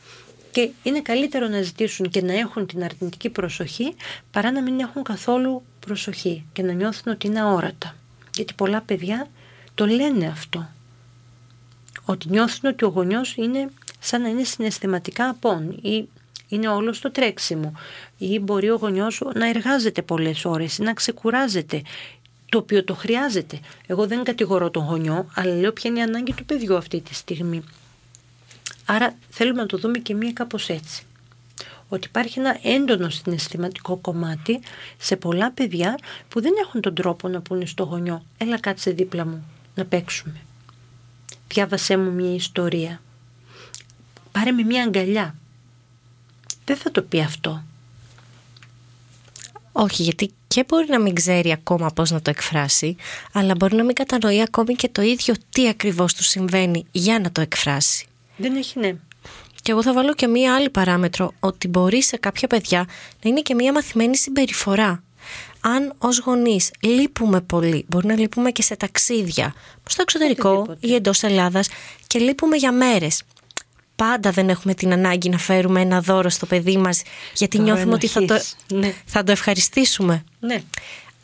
και 0.51 0.71
είναι 0.83 1.01
καλύτερο 1.01 1.49
να 1.49 1.63
ζητήσουν 1.63 2.11
και 2.11 2.23
να 2.23 2.33
έχουν 2.39 2.67
την 2.67 2.85
αρνητική 2.85 3.31
προσοχή 3.31 3.95
παρά 4.31 4.53
να 4.53 4.63
μην 4.63 4.81
έχουν 4.81 5.03
καθόλου 5.03 5.63
προσοχή 5.81 6.45
και 6.53 6.63
να 6.63 6.73
νιώθουν 6.73 7.13
ότι 7.13 7.27
είναι 7.27 7.41
αόρατα. 7.41 7.95
Γιατί 8.35 8.55
πολλά 8.55 8.81
παιδιά 8.81 9.29
το 9.75 9.87
λένε 9.87 10.27
αυτό. 10.27 10.69
Ότι 12.05 12.29
νιώθουν 12.29 12.71
ότι 12.71 12.85
ο 12.85 12.89
γονιός 12.89 13.35
είναι 13.37 13.71
σαν 13.99 14.23
να 14.23 14.29
είναι 14.29 14.45
συναισθηματικά 14.45 15.29
απόν 15.29 15.79
ή 15.83 16.09
είναι 16.49 16.69
όλος 16.69 16.97
στο 16.97 17.11
τρέξιμο 17.11 17.73
ή 18.19 18.39
μπορεί 18.39 18.71
ο 18.71 18.77
γονιός 18.77 19.23
να 19.35 19.49
εργάζεται 19.49 20.03
πολλές 20.03 20.45
ώρες 20.45 20.79
ή 20.79 20.83
να 20.83 20.93
ξεκουράζεται 20.93 21.83
το 22.49 22.59
οποίο 22.59 22.85
το 22.85 22.95
χρειάζεται. 22.95 23.61
Εγώ 23.87 24.07
δεν 24.07 24.25
κατηγορώ 24.25 24.71
τον 24.71 24.85
γονιό, 24.85 25.27
αλλά 25.35 25.55
λέω 25.55 25.73
ποια 25.73 25.91
είναι 25.91 25.99
η 25.99 26.03
ανάγκη 26.03 26.33
του 26.33 26.45
παιδιού 26.45 26.77
αυτή 26.77 27.01
τη 27.01 27.15
στιγμή. 27.15 27.63
Άρα 28.85 29.15
θέλουμε 29.31 29.61
να 29.61 29.67
το 29.67 29.79
δούμε 29.79 29.99
και 29.99 30.15
μία 30.15 30.33
κάπως 30.33 30.69
έτσι. 30.69 31.03
Ότι 31.89 32.07
υπάρχει 32.07 32.39
ένα 32.39 32.59
έντονο 32.63 33.09
συναισθηματικό 33.09 33.97
κομμάτι 33.97 34.61
σε 34.99 35.17
πολλά 35.17 35.51
παιδιά 35.51 35.99
που 36.29 36.41
δεν 36.41 36.53
έχουν 36.67 36.81
τον 36.81 36.95
τρόπο 36.95 37.29
να 37.29 37.41
πούνε 37.41 37.67
στο 37.67 37.85
γονιό 37.85 38.23
«Έλα 38.39 38.61
κάτσε 38.61 38.91
δίπλα 38.91 39.27
μου, 39.27 39.45
να 39.75 39.85
παίξουμε». 39.85 40.41
«Διάβασέ 41.49 41.97
μου 41.97 42.11
μία 42.11 42.35
ιστορία». 42.35 43.01
«Πάρε 44.33 44.51
με 44.51 44.63
μία 44.63 44.83
αγκαλιά». 44.83 45.35
Δεν 46.65 46.77
θα 46.77 46.91
το 46.91 47.03
πει 47.03 47.21
αυτό. 47.21 47.63
Όχι, 49.73 50.03
γιατί 50.03 50.33
και 50.49 50.65
μπορεί 50.69 50.87
να 50.89 51.01
μην 51.01 51.15
ξέρει 51.15 51.53
ακόμα 51.53 51.91
πώς 51.95 52.11
να 52.11 52.23
το 52.23 52.31
εκφράσει, 52.31 52.97
αλλά 53.33 53.55
μπορεί 53.59 53.77
να 53.77 53.85
μην 53.85 53.95
κατανοεί 53.95 54.43
ακόμη 54.43 54.75
και 54.75 54.89
το 54.89 55.03
ίδιο 55.03 55.35
τι 55.51 55.69
ακριβώς 55.69 56.15
του 56.15 56.25
συμβαίνει 56.25 56.87
για 56.93 57.19
να 57.19 57.33
το 57.33 57.41
εκφράσει. 57.41 58.07
Δεν 58.37 58.57
έχει 58.57 58.79
ναι. 58.79 58.95
Και 59.63 59.71
εγώ 59.71 59.83
θα 59.83 59.93
βάλω 59.93 60.15
και 60.15 60.27
μία 60.27 60.55
άλλη 60.55 60.71
παράμετρο, 60.71 61.33
ότι 61.41 61.69
μπορεί 61.69 62.03
σε 62.03 62.17
κάποια 62.17 62.49
παιδιά 62.49 62.87
να 63.23 63.31
είναι 63.31 63.41
και 63.41 63.55
μία 63.55 63.73
μαθημένη 63.73 64.17
συμπεριφορά. 64.17 65.03
Αν 65.61 65.95
ως 65.99 66.19
γονείς 66.19 66.71
λείπουμε 66.81 67.41
πολύ, 67.41 67.85
μπορεί 67.89 68.07
να 68.07 68.15
λείπουμε 68.15 68.51
και 68.51 68.63
σε 68.63 68.77
ταξίδια, 68.77 69.55
στο 69.89 70.03
εξωτερικό 70.03 70.77
ή 70.81 70.95
εντός 70.95 71.23
Ελλάδας 71.23 71.69
και 72.07 72.19
λείπουμε 72.19 72.57
για 72.57 72.73
μέρες. 72.73 73.23
Πάντα 74.07 74.31
δεν 74.31 74.49
έχουμε 74.49 74.75
την 74.75 74.93
ανάγκη 74.93 75.29
να 75.29 75.39
φέρουμε 75.39 75.81
ένα 75.81 76.01
δώρο 76.01 76.29
στο 76.29 76.47
παιδί 76.47 76.77
μας, 76.77 77.03
γιατί 77.35 77.59
νιώθουμε 77.59 77.95
ότι 77.95 78.07
θα 78.07 78.25
το, 78.25 78.41
ναι. 78.73 78.95
θα 79.05 79.25
το 79.25 79.33
ευχαριστήσουμε. 79.33 80.25
Ναι. 80.41 80.63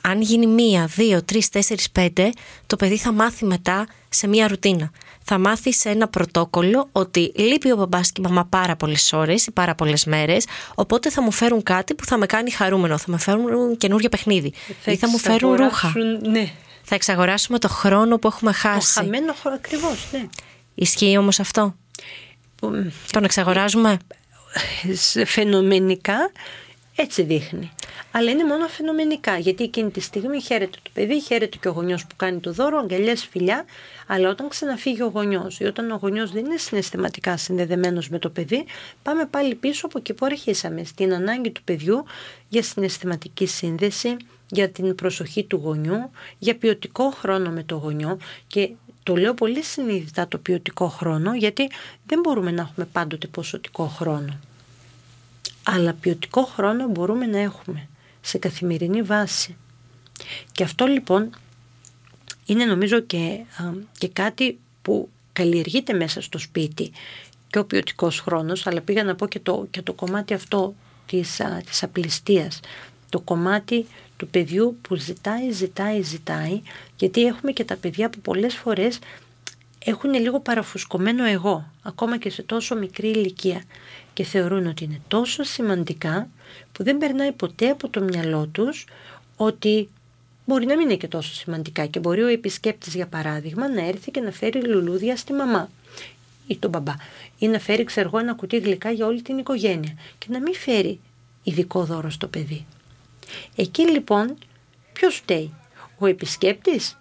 Αν 0.00 0.21
γίνει 0.21 0.47
μία, 0.47 0.87
δύο, 0.87 1.23
τρεις, 1.23 1.49
τέσσερις, 1.49 1.91
πέντε, 1.91 2.31
το 2.67 2.76
παιδί 2.76 2.97
θα 2.97 3.12
μάθει 3.12 3.44
μετά 3.44 3.87
σε 4.09 4.26
μία 4.26 4.49
ρουτίνα 4.49 4.91
θα 5.25 5.38
μάθει 5.38 5.73
σε 5.73 5.88
ένα 5.88 6.09
πρωτόκολλο 6.09 6.88
ότι 6.93 7.32
λείπει 7.37 7.73
ο 7.73 7.76
μπαμπάς 7.76 8.12
και 8.12 8.21
η 8.21 8.25
μαμά 8.29 8.44
πάρα 8.44 8.76
πολλές 8.76 9.12
ώρες 9.12 9.47
ή 9.47 9.50
πάρα 9.50 9.75
πολλές 9.75 10.05
μέρες. 10.05 10.47
Οπότε 10.75 11.11
θα 11.11 11.23
μου 11.23 11.31
φέρουν 11.31 11.62
κάτι 11.62 11.94
που 11.94 12.05
θα 12.05 12.17
με 12.17 12.26
κάνει 12.26 12.50
χαρούμενο. 12.50 12.99
Θα 12.99 13.05
με 13.06 13.19
φέρουν 13.19 13.76
καινούριο 13.76 14.09
παιχνίδι. 14.09 14.52
Θα 14.81 14.93
ή 14.93 14.97
θα 14.97 15.09
μου 15.09 15.19
φέρουν 15.19 15.54
ρούχα. 15.54 15.93
Ναι. 16.31 16.52
Θα 16.83 16.95
εξαγοράσουμε 16.95 17.59
το 17.59 17.69
χρόνο 17.69 18.19
που 18.19 18.26
έχουμε 18.26 18.52
χάσει. 18.52 18.95
Το 18.95 19.00
χαμένο 19.00 19.35
χρόνο, 19.40 19.57
ακριβώς, 19.57 20.07
ναι. 20.12 20.26
Ισχύει 20.75 21.16
όμως 21.19 21.40
αυτό; 21.40 21.75
Τον 23.11 23.25
εξαγοράζουμε; 23.25 23.97
Φαινομενικά 25.25 26.30
έτσι 26.97 27.23
δείχνει. 27.23 27.73
Αλλά 28.11 28.30
είναι 28.30 28.44
μόνο 28.44 28.66
φαινομενικά, 28.66 29.38
γιατί 29.38 29.64
εκείνη 29.64 29.90
τη 29.90 30.00
στιγμή 30.00 30.40
χαίρεται 30.40 30.78
το 30.83 30.90
παιδί, 30.92 31.21
χαίρεται 31.21 31.56
και 31.61 31.68
ο 31.68 31.73
γονιός 31.73 32.06
που 32.06 32.16
κάνει 32.16 32.40
το 32.40 32.52
δώρο, 32.52 32.78
αγκαλιές, 32.78 33.26
φιλιά. 33.30 33.64
Αλλά 34.06 34.28
όταν 34.28 34.49
ξαναφύγει 34.49 35.02
ο 35.02 35.11
γονιός 35.14 35.59
ή 35.61 35.64
όταν 35.64 35.90
ο 35.90 35.99
γονιός 36.02 36.33
δεν 36.33 36.44
είναι 36.44 36.56
συναισθηματικά 36.56 37.37
συνδεδεμένος 37.37 38.09
με 38.09 38.18
το 38.18 38.30
παιδί, 38.30 38.64
πάμε 39.02 39.26
πάλι 39.26 39.54
πίσω 39.54 39.87
από 39.87 39.99
εκεί 39.99 40.14
που 40.14 40.26
αρχίσαμε. 40.26 40.85
Στην 40.85 41.14
ανάγκη 41.14 41.50
του 41.50 41.62
παιδιού 41.62 42.04
για 42.49 42.62
συναισθηματική 42.62 43.47
σύνδεση, 43.47 44.16
για 44.49 44.71
την 44.71 44.94
προσοχή 44.94 45.44
του 45.44 45.61
γονιού, 45.64 46.11
για 46.38 46.56
ποιοτικό 46.56 47.11
χρόνο 47.11 47.50
με 47.50 47.62
το 47.62 47.76
γονιό 47.76 48.18
και 48.47 48.71
το 49.04 49.16
λέω 49.16 49.34
πολύ 49.34 49.62
συνειδητά 49.62 50.28
το 50.28 50.38
ποιοτικό 50.38 50.88
χρόνο 50.88 51.34
γιατί 51.34 51.70
δεν 52.06 52.20
μπορούμε 52.20 52.50
να 52.50 52.62
έχουμε 52.62 52.87
πάντοτε 52.92 53.26
ποσοτικό 53.26 53.87
χρόνο 53.87 54.38
αλλά 55.64 55.92
ποιοτικό 55.92 56.44
χρόνο 56.44 56.88
μπορούμε 56.88 57.26
να 57.26 57.38
έχουμε 57.38 57.88
σε 58.20 58.38
καθημερινή 58.38 59.02
βάση. 59.02 59.56
Και 60.52 60.64
αυτό 60.64 60.87
λοιπόν 60.87 61.30
είναι 62.46 62.64
νομίζω 62.64 63.00
και, 63.00 63.44
και 63.99 64.08
κάτι 64.08 64.58
που 64.82 65.08
καλλιεργείται 65.32 65.92
μέσα 65.92 66.20
στο 66.20 66.38
σπίτι 66.38 66.92
και 67.50 67.58
ο 67.58 67.64
ποιοτικός 67.64 68.20
χρόνος, 68.20 68.66
αλλά 68.66 68.80
πήγα 68.80 69.04
να 69.04 69.14
πω 69.14 69.26
και 69.26 69.40
το, 69.40 69.66
και 69.70 69.82
το 69.82 69.92
κομμάτι 69.92 70.34
αυτό 70.34 70.75
της, 71.06 71.40
α, 71.40 71.62
της 71.66 71.82
απληστίας, 71.82 72.61
το 73.08 73.20
κομμάτι 73.20 73.87
του 74.25 74.31
παιδιού 74.31 74.78
που 74.83 74.95
ζητάει, 74.95 75.50
ζητάει, 75.50 76.02
ζητάει, 76.02 76.62
γιατί 76.97 77.25
έχουμε 77.25 77.52
και 77.52 77.64
τα 77.64 77.76
παιδιά 77.76 78.11
που 78.11 78.21
πολλές 78.21 78.54
φορές 78.54 78.99
έχουν 79.85 80.14
λίγο 80.14 80.40
παραφουσκωμένο 80.40 81.25
εγώ, 81.25 81.71
ακόμα 81.83 82.19
και 82.19 82.31
σε 82.31 82.43
τόσο 82.43 82.76
μικρή 82.76 83.09
ηλικία 83.09 83.62
και 84.12 84.25
θεωρούν 84.25 84.66
ότι 84.66 84.85
είναι 84.85 85.00
τόσο 85.09 85.43
σημαντικά 85.43 86.28
που 86.73 86.85
δεν 86.85 86.99
περνάει 86.99 87.33
ποτέ 87.33 87.69
από 87.69 87.88
το 87.88 88.00
μυαλό 88.00 88.47
τους 88.47 88.87
ότι 89.37 89.88
μπορεί 90.45 90.66
να 90.66 90.76
μην 90.76 90.87
είναι 90.87 90.97
και 90.97 91.09
τόσο 91.09 91.35
σημαντικά 91.35 91.87
και 91.87 91.99
μπορεί 91.99 92.23
ο 92.23 92.26
επισκέπτης 92.26 92.95
για 92.95 93.07
παράδειγμα 93.07 93.69
να 93.69 93.87
έρθει 93.87 94.11
και 94.11 94.21
να 94.21 94.31
φέρει 94.31 94.64
λουλούδια 94.64 95.16
στη 95.16 95.33
μαμά 95.33 95.71
ή 96.47 96.57
τον 96.57 96.71
μπαμπά 96.71 96.95
ή 97.38 97.49
να 97.49 97.59
φέρει 97.59 97.85
ξέρω 97.85 98.09
εγώ 98.09 98.19
ένα 98.19 98.35
κουτί 98.35 98.59
γλυκά 98.59 98.90
για 98.90 99.07
όλη 99.07 99.23
την 99.23 99.38
οικογένεια 99.38 99.95
και 100.19 100.26
να 100.28 100.40
μην 100.40 100.54
φέρει 100.54 101.00
ειδικό 101.43 101.85
δώρο 101.85 102.11
στο 102.11 102.26
παιδί. 102.26 102.66
Εκεί 103.57 103.90
λοιπόν 103.90 104.38
ποιος 104.93 105.16
φταίει, 105.16 105.54
ο 105.99 106.07
επισκέπτης, 106.07 106.99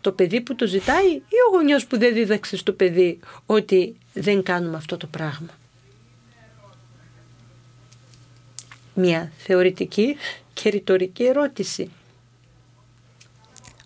το 0.00 0.12
παιδί 0.12 0.40
που 0.40 0.54
το 0.54 0.66
ζητάει 0.66 1.12
ή 1.12 1.36
ο 1.48 1.56
γονιός 1.56 1.86
που 1.86 1.98
δεν 1.98 2.14
δίδαξε 2.14 2.56
στο 2.56 2.72
παιδί 2.72 3.18
ότι 3.46 3.96
δεν 4.12 4.42
κάνουμε 4.42 4.76
αυτό 4.76 4.96
το 4.96 5.06
πράγμα; 5.06 5.48
Μια 8.94 9.32
θεωρητική 9.36 10.16
και 10.54 10.68
ρητορική 10.68 11.24
ερώτηση. 11.24 11.90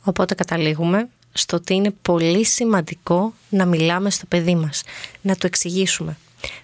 Οπότε 0.04 0.34
καταλήγουμε 0.34 1.08
στο 1.32 1.56
ότι 1.56 1.74
είναι 1.74 1.90
πολύ 2.02 2.44
σημαντικό 2.44 3.34
να 3.48 3.64
μιλάμε 3.64 4.10
στο 4.10 4.26
παιδί 4.26 4.54
μας, 4.54 4.82
να 5.22 5.36
το 5.36 5.46
εξηγήσουμε. 5.46 6.16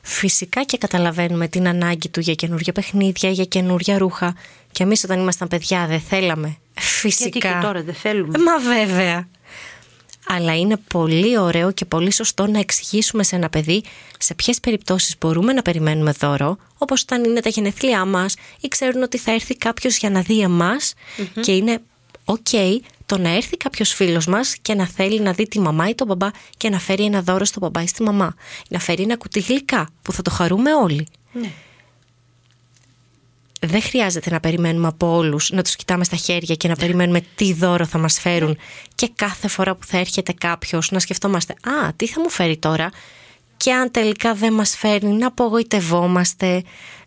Φυσικά 0.03 0.65
και 0.65 0.79
καταλαβαίνουμε 0.79 1.49
την 1.49 1.69
ανάγκη 1.69 2.09
του 2.09 2.21
για 2.21 2.35
καινούργια 2.35 2.73
παιχνίδια, 2.73 3.31
για 3.31 3.45
καινούργια 3.45 3.99
ρούχα. 3.99 4.35
Και 4.73 4.83
εμείς 4.83 5.05
όταν 5.05 5.19
ήμασταν 5.21 5.49
παιδιά 5.49 5.87
δεν 5.87 6.01
θέλαμε. 6.01 6.57
Φυσικά. 6.75 7.23
Γιατί 7.23 7.39
και 7.39 7.67
τώρα 7.67 7.83
δεν 7.83 7.95
θέλουμε. 7.95 8.39
Μα 8.39 8.59
βέβαια. 8.59 9.29
Αλλά 10.29 10.57
είναι 10.57 10.77
πολύ 10.77 11.39
ωραίο 11.39 11.73
και 11.73 11.85
πολύ 11.85 12.13
σωστό 12.13 12.47
να 12.47 12.59
εξηγήσουμε 12.59 13.23
σε 13.23 13.37
ένα 13.37 13.49
παιδί 13.49 13.83
σε 14.19 14.35
ποιες 14.35 14.61
περιπτώσεις 14.61 15.17
μπορούμε 15.19 15.53
να 15.53 15.63
περιμένουμε 15.63 16.11
δώρο, 16.19 16.57
όπως 16.79 17.03
όταν 17.03 17.25
είναι 17.25 17.41
τα 17.41 17.49
γενεθλιά 17.49 18.05
μας 18.05 18.35
ή 18.61 18.69
ξέρουν 18.69 19.03
ότι 19.03 19.19
θα 19.19 19.33
έρθει 19.33 19.57
κάποιος 19.57 19.97
για 19.97 20.11
να 20.11 20.21
δει 20.21 20.41
εμάς 20.41 20.95
και 21.41 21.53
είναι 21.53 21.79
ok 22.25 22.79
το 23.07 23.19
να 23.19 23.29
έρθει 23.29 23.57
κάποιος 23.57 23.93
φίλος 23.93 24.27
μας 24.27 24.57
και 24.63 24.75
να 24.75 24.87
θέλει 24.87 25.21
να 25.21 25.33
δει 25.33 25.49
τη 25.49 25.61
μαμά 25.61 25.89
ή 25.89 25.95
τον 25.95 26.07
μπαμπά 26.07 26.31
και 26.57 26.69
να 26.69 26.79
φέρει 26.79 27.05
ένα 27.05 27.23
δώρο 27.23 27.45
στο 27.45 27.61
μπαμπά 27.61 27.83
ή 27.83 27.87
στη 27.87 28.03
μαμά. 28.03 28.35
Να 28.69 28.79
φέρει 28.79 29.03
ένα 29.03 29.17
κουτί 29.17 29.41
γλυκά 29.41 29.89
που 30.03 30.13
θα 30.13 30.23
το 30.23 30.31
χαρούμε 30.31 30.75
όλοι. 30.75 31.07
Ναι. 31.33 31.51
Δεν 33.67 33.83
χρειάζεται 33.83 34.31
να 34.31 34.41
περιμένουμε 34.41 34.87
από 34.89 35.15
όλους 35.17 35.51
να 35.51 35.63
τους 35.63 35.77
κοιτάμε 35.77 36.05
στα 36.05 36.17
χέρια 36.17 36.55
και 36.55 36.69
να 36.69 36.75
περιμένουμε 36.75 37.21
τι 37.35 37.53
δώρο 37.53 37.87
θα 37.87 37.99
μας 37.99 38.21
φέρουν 38.21 38.59
και 38.95 39.11
κάθε 39.17 39.49
φορά 39.49 39.75
που 39.75 39.87
θα 39.87 39.99
έρχεται 39.99 40.33
κάποιος 40.33 40.91
να 40.91 40.99
σκεφτόμαστε 40.99 41.53
Α, 41.53 41.93
τι 41.97 42.07
θα 42.07 42.21
μου 42.21 42.29
φέρει 42.31 42.57
τώρα. 42.57 42.91
Και 43.57 43.73
αν 43.73 43.91
τελικά 43.91 44.35
δεν 44.35 44.53
μας 44.53 44.77
φέρνει 44.77 45.13
να 45.13 45.27
απογοητευόμαστε, 45.27 46.63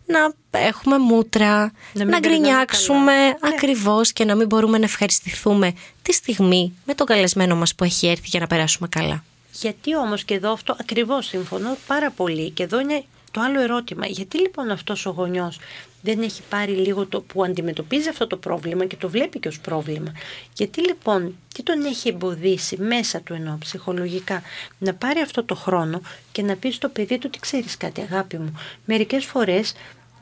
να 0.06 0.32
έχουμε 0.60 0.98
μούτρα, 0.98 1.58
Να 1.58 1.70
να, 1.92 2.04
μην 2.04 2.18
γκρινιάξουμε 2.20 2.98
περνάμε 2.98 3.12
καλά. 3.12 3.50
Ναι. 3.50 3.54
ακριβώς 3.54 4.12
και 4.12 4.24
να 4.24 4.34
μην 4.34 4.46
μπορούμε 4.46 4.78
να 4.78 4.84
ευχαριστηθούμε 4.84 5.72
τη 6.02 6.12
στιγμή 6.12 6.72
με 6.84 6.94
τον 6.94 7.06
καλεσμένο 7.06 7.56
μας 7.56 7.74
που 7.74 7.84
έχει 7.84 8.06
έρθει 8.06 8.26
για 8.26 8.40
να 8.40 8.46
περάσουμε 8.46 8.88
καλά. 8.88 9.24
Γιατί 9.52 9.96
όμως 9.96 10.24
και 10.24 10.34
εδώ 10.34 10.52
αυτό 10.52 10.76
ακριβώς 10.80 11.26
συμφωνώ 11.26 11.76
πάρα 11.86 12.10
πολύ 12.10 12.50
και 12.50 12.62
εδώ 12.62 12.80
είναι 12.80 13.04
το 13.36 13.42
άλλο 13.42 13.60
ερώτημα. 13.60 14.06
Γιατί 14.06 14.38
λοιπόν 14.38 14.70
αυτός 14.70 15.06
ο 15.06 15.10
γονιός 15.10 15.58
δεν 16.02 16.22
έχει 16.22 16.42
πάρει 16.48 16.72
λίγο 16.72 17.06
το 17.06 17.20
που 17.20 17.44
αντιμετωπίζει 17.44 18.08
αυτό 18.08 18.26
το 18.26 18.36
πρόβλημα 18.36 18.84
και 18.84 18.96
το 18.96 19.08
βλέπει 19.08 19.38
και 19.38 19.48
ως 19.48 19.60
πρόβλημα. 19.60 20.12
Γιατί 20.54 20.80
λοιπόν 20.80 21.36
τι 21.54 21.62
τον 21.62 21.84
έχει 21.84 22.08
εμποδίσει 22.08 22.76
μέσα 22.80 23.20
του 23.20 23.34
ενώ 23.34 23.58
ψυχολογικά 23.60 24.42
να 24.78 24.94
πάρει 24.94 25.20
αυτό 25.20 25.44
το 25.44 25.54
χρόνο 25.54 26.00
και 26.32 26.42
να 26.42 26.56
πει 26.56 26.70
στο 26.70 26.88
παιδί 26.88 27.18
του 27.18 27.30
τι 27.30 27.38
ξέρεις 27.38 27.76
κάτι 27.76 28.00
αγάπη 28.00 28.38
μου. 28.38 28.58
Μερικές 28.84 29.24
φορές 29.24 29.74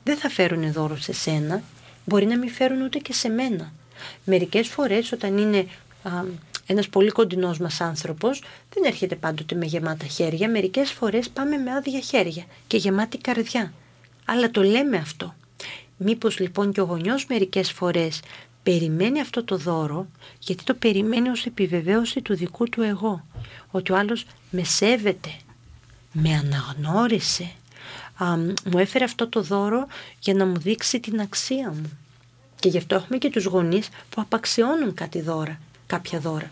δεν 0.05 0.17
θα 0.17 0.29
φέρουν 0.29 0.73
δώρο 0.73 0.97
σε 0.97 1.13
σένα, 1.13 1.63
μπορεί 2.05 2.27
να 2.27 2.39
μην 2.39 2.51
φέρουν 2.51 2.83
ούτε 2.83 2.99
και 2.99 3.13
σε 3.13 3.29
μένα. 3.29 3.73
Μερικές 4.25 4.69
φορές 4.69 5.13
όταν 5.13 5.39
είναι 5.39 5.67
α, 6.03 6.11
ένας 6.67 6.89
πολύ 6.89 7.11
κοντινός 7.11 7.59
μας 7.59 7.81
άνθρωπος 7.81 8.43
δεν 8.75 8.85
έρχεται 8.85 9.15
πάντοτε 9.15 9.55
με 9.55 9.67
γεμάτα 9.67 10.07
χέρια, 10.07 10.51
μερικές 10.51 10.91
φορές 10.93 11.29
πάμε 11.31 11.57
με 11.57 11.71
άδεια 11.73 12.01
χέρια 12.01 12.45
και 12.67 12.77
γεμάτη 12.77 13.19
καρδιά. 13.19 13.73
Αλλά 14.25 14.51
το 14.51 14.63
λέμε 14.63 14.97
αυτό. 14.97 15.35
Μήπως 15.97 16.39
λοιπόν 16.39 16.73
και 16.73 16.81
ο 16.81 16.85
γονιός 16.85 17.27
μερικές 17.27 17.73
φορές 17.73 18.21
περιμένει 18.63 19.21
αυτό 19.21 19.45
το 19.45 19.57
δώρο 19.57 20.07
γιατί 20.39 20.65
το 20.65 20.75
περιμένει 20.75 21.29
ως 21.29 21.47
επιβεβαίωση 21.47 22.23
του 22.23 22.37
δικού 22.37 22.69
του 22.69 22.83
εγώ. 22.83 23.25
Ότι 23.71 23.93
ο 23.93 23.97
άλλος 23.97 24.27
με 24.51 24.65
σέβεται, 24.65 25.31
με 26.13 26.35
αναγνώρισε, 26.35 27.51
α, 28.17 28.37
μου 28.37 28.79
έφερε 28.79 29.05
αυτό 29.05 29.29
το 29.29 29.43
δώρο 29.43 29.87
για 30.21 30.35
να 30.35 30.47
μου 30.47 30.59
δείξει 30.59 31.01
την 31.01 31.21
αξία 31.21 31.69
μου. 31.69 31.99
Και 32.61 32.69
γι' 32.69 32.79
αυτό 32.79 32.95
έχουμε 32.95 33.19
και 33.19 33.31
τους 33.31 33.45
γονείς 33.45 33.89
που 34.11 34.21
απαξιώνουν 34.21 34.95
κάτι 34.95 35.21
δώρα, 35.21 35.61
κάποια 35.97 36.19
δώρα. 36.19 36.51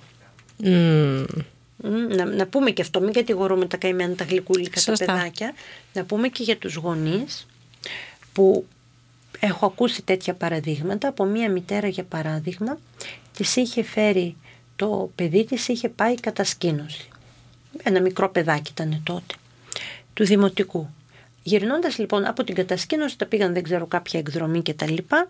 Μμμ. 0.56 1.24
Μμ, 1.76 2.14
Να, 2.16 2.24
να 2.24 2.46
πούμε 2.46 2.70
και 2.70 2.82
αυτό, 2.82 3.00
μην 3.00 3.12
κατηγορούμε 3.12 3.66
τα 3.66 3.76
καημένα 3.76 4.14
τα 4.14 4.24
γλυκούλικα 4.24 4.80
Σωστά. 4.80 5.04
τα 5.04 5.12
παιδάκια. 5.12 5.54
Να 5.92 6.04
πούμε 6.04 6.28
και 6.28 6.42
για 6.42 6.56
τους 6.56 6.74
γονείς 6.74 7.46
που 8.32 8.66
έχω 9.40 9.66
ακούσει 9.66 10.02
τέτοια 10.02 10.34
παραδείγματα. 10.34 11.08
Από 11.08 11.24
μία 11.24 11.50
μητέρα 11.50 11.88
για 11.88 12.04
παράδειγμα, 12.04 12.78
της 13.36 13.56
είχε 13.56 13.82
φέρει 13.82 14.36
το 14.76 15.10
παιδί 15.14 15.44
της 15.44 15.68
είχε 15.68 15.88
πάει 15.88 16.14
κατασκήνωση. 16.14 17.08
Ένα 17.82 18.00
μικρό 18.00 18.28
παιδάκι 18.28 18.70
ήταν 18.74 19.00
τότε, 19.04 19.34
του 20.14 20.24
δημοτικού. 20.24 20.88
Γυρνώντας 21.42 21.98
λοιπόν 21.98 22.24
από 22.24 22.44
την 22.44 22.54
κατασκήνωση, 22.54 23.18
τα 23.18 23.26
πήγαν 23.26 23.52
δεν 23.52 23.62
ξέρω 23.62 23.86
κάποια 23.86 24.20
εκδρομή 24.20 24.62
και 24.62 24.74
τα 24.74 24.90
λοιπά 24.90 25.28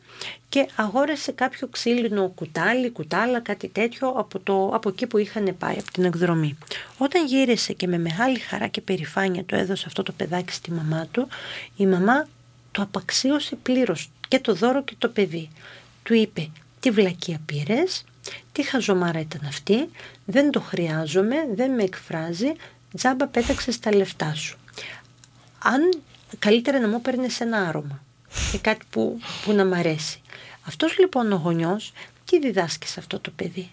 και 0.48 0.68
αγόρασε 0.76 1.32
κάποιο 1.32 1.68
ξύλινο 1.68 2.28
κουτάλι, 2.28 2.90
κουτάλα, 2.90 3.40
κάτι 3.40 3.68
τέτοιο 3.68 4.08
από, 4.08 4.38
το, 4.38 4.70
από 4.74 4.88
εκεί 4.88 5.06
που 5.06 5.18
είχαν 5.18 5.56
πάει, 5.58 5.76
από 5.78 5.92
την 5.92 6.04
εκδρομή. 6.04 6.58
Όταν 6.98 7.26
γύρισε 7.26 7.72
και 7.72 7.86
με 7.86 7.98
μεγάλη 7.98 8.38
χαρά 8.38 8.66
και 8.66 8.80
περηφάνεια 8.80 9.44
το 9.44 9.56
έδωσε 9.56 9.84
αυτό 9.86 10.02
το 10.02 10.12
παιδάκι 10.12 10.52
στη 10.52 10.70
μαμά 10.70 11.06
του, 11.10 11.28
η 11.76 11.86
μαμά 11.86 12.26
το 12.72 12.82
απαξίωσε 12.82 13.56
πλήρως 13.62 14.10
και 14.28 14.40
το 14.40 14.54
δώρο 14.54 14.82
και 14.82 14.94
το 14.98 15.08
παιδί. 15.08 15.48
Του 16.02 16.14
είπε 16.14 16.50
τι 16.80 16.90
βλακεία 16.90 17.40
πήρες, 17.46 18.04
τι 18.52 18.62
χαζομάρα 18.62 19.20
ήταν 19.20 19.40
αυτή, 19.46 19.88
δεν 20.24 20.50
το 20.50 20.60
χρειάζομαι, 20.60 21.36
δεν 21.54 21.70
με 21.70 21.82
εκφράζει, 21.82 22.52
τζάμπα 22.94 23.26
πέταξες 23.26 23.78
τα 23.78 23.94
λεφτά 23.94 24.34
σου. 24.34 24.56
Αν 25.62 26.00
καλύτερα 26.38 26.80
να 26.80 26.88
μου 26.88 27.00
παίρνει 27.00 27.26
ένα 27.38 27.68
άρωμα 27.68 28.02
ή 28.54 28.58
κάτι 28.58 28.86
που, 28.90 29.18
που 29.44 29.52
να 29.52 29.64
μ' 29.64 29.72
αρέσει. 29.74 30.20
Αυτός 30.66 30.98
λοιπόν 30.98 31.32
ο 31.32 31.36
γονιός 31.36 31.92
τι 32.24 32.38
διδάσκει 32.38 32.88
σε 32.88 33.00
αυτό 33.00 33.20
το 33.20 33.30
παιδί; 33.36 33.70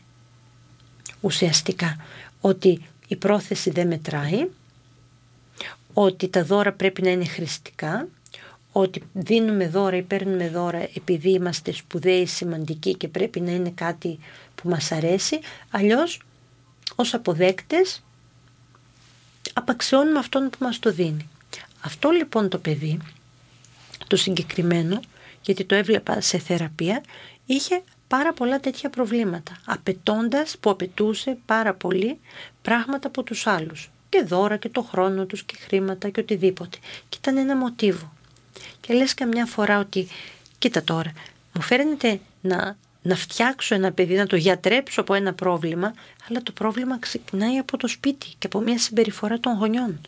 Ουσιαστικά 1.21 1.97
ότι 2.41 2.85
η 3.07 3.15
πρόθεση 3.15 3.69
δεν 3.69 3.87
μετράει, 3.87 4.47
ότι 5.93 6.27
τα 6.27 6.43
δώρα 6.43 6.71
πρέπει 6.73 7.01
να 7.01 7.09
είναι 7.09 7.25
χρηστικά, 7.25 8.07
ότι 8.71 9.03
δίνουμε 9.13 9.67
δώρα 9.67 9.95
ή 9.97 10.01
παίρνουμε 10.01 10.49
δώρα 10.49 10.87
επειδή 10.95 11.29
είμαστε 11.29 11.71
σπουδαίοι, 11.71 12.25
σημαντικοί 12.25 12.95
και 12.95 13.07
πρέπει 13.07 13.39
να 13.39 13.51
είναι 13.51 13.69
κάτι 13.69 14.19
που 14.55 14.69
μας 14.69 14.91
αρέσει, 14.91 15.39
αλλιώς 15.69 16.21
ως 16.95 17.13
αποδέκτες 17.13 18.03
απαξιώνουμε 19.53 20.19
αυτόν 20.19 20.49
που 20.49 20.57
μας 20.59 20.79
το 20.79 20.91
δίνει. 20.91 21.29
Αυτό 21.81 22.09
λοιπόν 22.09 22.49
το 22.49 22.57
παιδί, 22.57 22.99
το 24.07 24.15
συγκεκριμένο, 24.15 24.99
γιατί 25.41 25.65
το 25.65 25.75
έβλεπα 25.75 26.21
σε 26.21 26.37
θεραπεία, 26.37 27.03
είχε 27.45 27.83
πάρα 28.07 28.33
πολλά 28.33 28.59
τέτοια 28.59 28.89
προβλήματα, 28.89 29.57
απαιτώντας, 29.65 30.57
που 30.59 30.69
απαιτούσε 30.69 31.37
πάρα 31.45 31.73
πολύ 31.73 32.19
πράγματα 32.61 33.07
από 33.07 33.23
τους 33.23 33.47
άλλους. 33.47 33.89
Και 34.09 34.23
δώρα 34.23 34.57
και 34.57 34.69
το 34.69 34.81
χρόνο 34.81 35.25
τους 35.25 35.43
και 35.43 35.55
χρήματα 35.59 36.09
και 36.09 36.19
οτιδήποτε. 36.19 36.77
Και 37.09 37.17
ήταν 37.19 37.37
ένα 37.37 37.55
μοτίβο. 37.55 38.13
Και 38.81 38.93
λες 38.93 39.13
καμιά 39.13 39.45
φορά 39.45 39.79
ότι, 39.79 40.07
κοίτα 40.57 40.83
τώρα, 40.83 41.11
μου 41.53 41.61
φέρνετε 41.61 42.19
να, 42.41 42.77
να 43.01 43.15
φτιάξω 43.15 43.75
ένα 43.75 43.91
παιδί, 43.91 44.15
να 44.15 44.27
το 44.27 44.35
γιατρέψω 44.35 45.01
από 45.01 45.13
ένα 45.13 45.33
πρόβλημα, 45.33 45.93
αλλά 46.29 46.43
το 46.43 46.51
πρόβλημα 46.51 46.99
ξεκινάει 46.99 47.57
από 47.57 47.77
το 47.77 47.87
σπίτι 47.87 48.27
και 48.37 48.47
από 48.47 48.59
μια 48.59 48.79
συμπεριφορά 48.79 49.39
των 49.39 49.53
γονιών. 49.57 50.01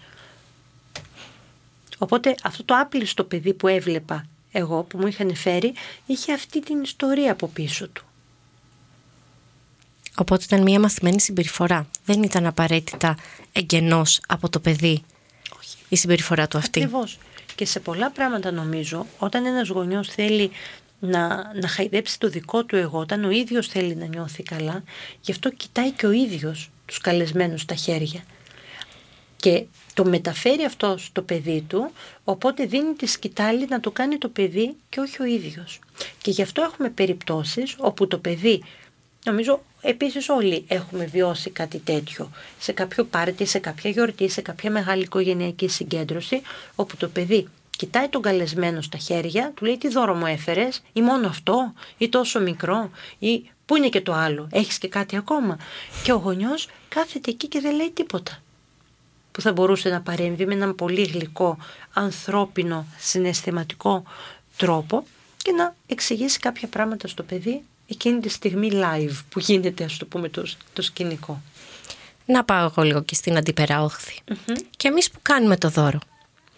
Οπότε 2.01 2.36
αυτό 2.43 2.63
το 2.63 2.75
άπλιστο 2.77 3.24
παιδί 3.24 3.53
που 3.53 3.67
έβλεπα 3.67 4.25
εγώ, 4.51 4.84
που 4.84 4.98
μου 4.98 5.08
είχαν 5.08 5.36
φέρει, 5.36 5.74
είχε 6.05 6.34
αυτή 6.34 6.62
την 6.62 6.81
ιστορία 6.81 7.31
από 7.31 7.48
πίσω 7.48 7.88
του. 7.88 8.03
Οπότε 10.15 10.43
ήταν 10.43 10.62
μια 10.62 10.79
μαθημένη 10.79 11.22
συμπεριφορά. 11.22 11.88
Δεν 12.05 12.24
ήταν 12.24 12.46
απαραίτητα 12.46 13.17
εγγενός 13.51 14.22
από 14.27 14.50
το 14.50 14.60
παιδί 14.60 15.03
Όχι. 15.60 15.77
η 15.89 15.96
συμπεριφορά 15.96 16.48
του 16.48 16.58
αυτή. 16.58 16.79
Ακριβώς. 16.84 17.17
Και 17.55 17.65
σε 17.65 17.79
πολλά 17.79 18.12
πράγματα 18.12 18.51
νομίζω, 18.51 19.05
όταν 19.17 19.46
ένας 19.46 19.67
γονιός 19.67 20.08
θέλει 20.08 20.51
να, 21.00 21.51
να 21.62 21.67
χαϊδέψει 21.67 22.20
το 22.20 22.29
δικό 22.29 22.63
του 22.63 22.75
εγώ, 22.75 23.00
όταν 23.00 23.24
ο 23.24 23.29
ίδιος 23.29 23.67
θέλει 23.67 23.96
να 23.96 24.05
νιώθει 24.05 24.43
καλά, 24.43 24.84
γι' 25.22 25.31
αυτό 25.31 25.50
κοιτάει 25.51 25.91
και 25.91 26.05
ο 26.05 26.12
ίδιος 26.12 26.70
τους 26.86 26.98
καλεσμένους 26.98 27.62
στα 27.62 27.75
χέρια. 27.75 28.24
Και 29.42 29.66
το 29.94 30.06
μεταφέρει 30.06 30.64
αυτός 30.64 31.06
στο 31.06 31.22
παιδί 31.22 31.66
του, 31.68 31.92
οπότε 32.24 32.66
δίνει 32.66 32.94
τη 32.94 33.06
σκητάλη 33.06 33.68
να 33.70 33.80
το 33.80 33.92
κάνει 33.92 34.18
το 34.18 34.30
παιδί 34.30 34.76
και 34.90 35.00
όχι 35.00 35.22
ο 35.22 35.26
ίδιος. 35.26 35.80
Και 36.22 36.32
γι' 36.32 36.42
αυτό 36.42 36.62
έχουμε 36.62 36.90
περιπτώσεις 36.90 37.76
όπου 37.78 38.08
το 38.08 38.18
παιδί 38.18 38.64
Νομίζω 39.26 39.64
επίσης 39.82 40.30
όλοι 40.30 40.66
έχουμε 40.68 41.06
βιώσει 41.06 41.50
κάτι 41.50 41.78
τέτοιο. 41.78 42.32
Σε 42.60 42.72
κάποιο 42.72 43.04
πάρτι, 43.04 43.46
σε 43.46 43.60
κάποια 43.60 43.90
γιορτή, 43.90 44.30
σε 44.30 44.42
κάποια 44.42 44.72
μεγάλη 44.72 45.04
οικογενειακή 45.04 45.68
συγκέντρωση, 45.68 46.42
όπου 46.76 46.98
το 46.98 47.08
παιδί 47.08 47.48
κοιτάει 47.78 48.08
τον 48.08 48.22
καλεσμένο 48.22 48.82
στα 48.82 48.98
χέρια, 48.98 49.52
του 49.56 49.66
λέει 49.66 49.78
τι 49.78 49.88
δώρο 49.88 50.16
μου 50.16 50.26
έφερες; 50.26 50.82
Ή 50.94 51.02
μόνο 51.02 51.28
αυτό; 51.28 51.74
Ή 51.98 52.10
τόσο 52.10 52.40
μικρό; 52.40 52.92
Ή 53.20 53.50
πού 53.66 53.76
είναι 53.76 53.90
και 53.90 54.02
το 54.02 54.14
άλλο, 54.14 54.48
έχεις 54.52 54.78
και 54.78 54.88
κάτι 54.88 55.16
ακόμα; 55.16 55.58
Και 56.04 56.12
ο 56.12 56.18
γονιός 56.18 56.68
κάθεται 56.90 57.32
εκεί 57.32 57.48
και 57.48 57.60
δεν 57.60 57.76
λέει 57.76 57.92
τίποτα 57.92 58.42
που 59.32 59.42
θα 59.42 59.52
μπορούσε 59.54 59.90
να 59.90 60.02
παρέμβει 60.02 60.46
με 60.46 60.54
έναν 60.54 60.76
πολύ 60.76 61.02
γλυκό, 61.02 61.58
ανθρώπινο, 61.94 62.86
συναισθηματικό 63.00 64.04
τρόπο 64.58 65.04
και 65.38 65.52
να 65.52 65.76
εξηγήσει 65.88 66.40
κάποια 66.40 66.68
πράγματα 66.68 67.08
στο 67.08 67.24
παιδί 67.24 67.64
εκείνη 67.88 68.20
τη 68.20 68.30
στιγμή 68.30 68.70
live 68.74 69.18
που 69.30 69.40
γίνεται 69.40 69.84
ας 69.84 69.98
το 69.98 70.06
πούμε 70.06 70.30
το, 70.30 70.44
το 70.74 70.82
σκηνικό. 70.82 71.42
Να 72.26 72.44
πάω 72.44 72.66
εγώ 72.66 72.84
λίγο 72.84 73.02
και 73.02 73.16
στην 73.16 73.38
αντιπεραοχθη 73.38 74.20
Και 74.78 74.88
εμείς 74.88 75.12
που 75.12 75.20
κάνουμε 75.22 75.58
το 75.58 75.70
δώρο. 75.70 76.00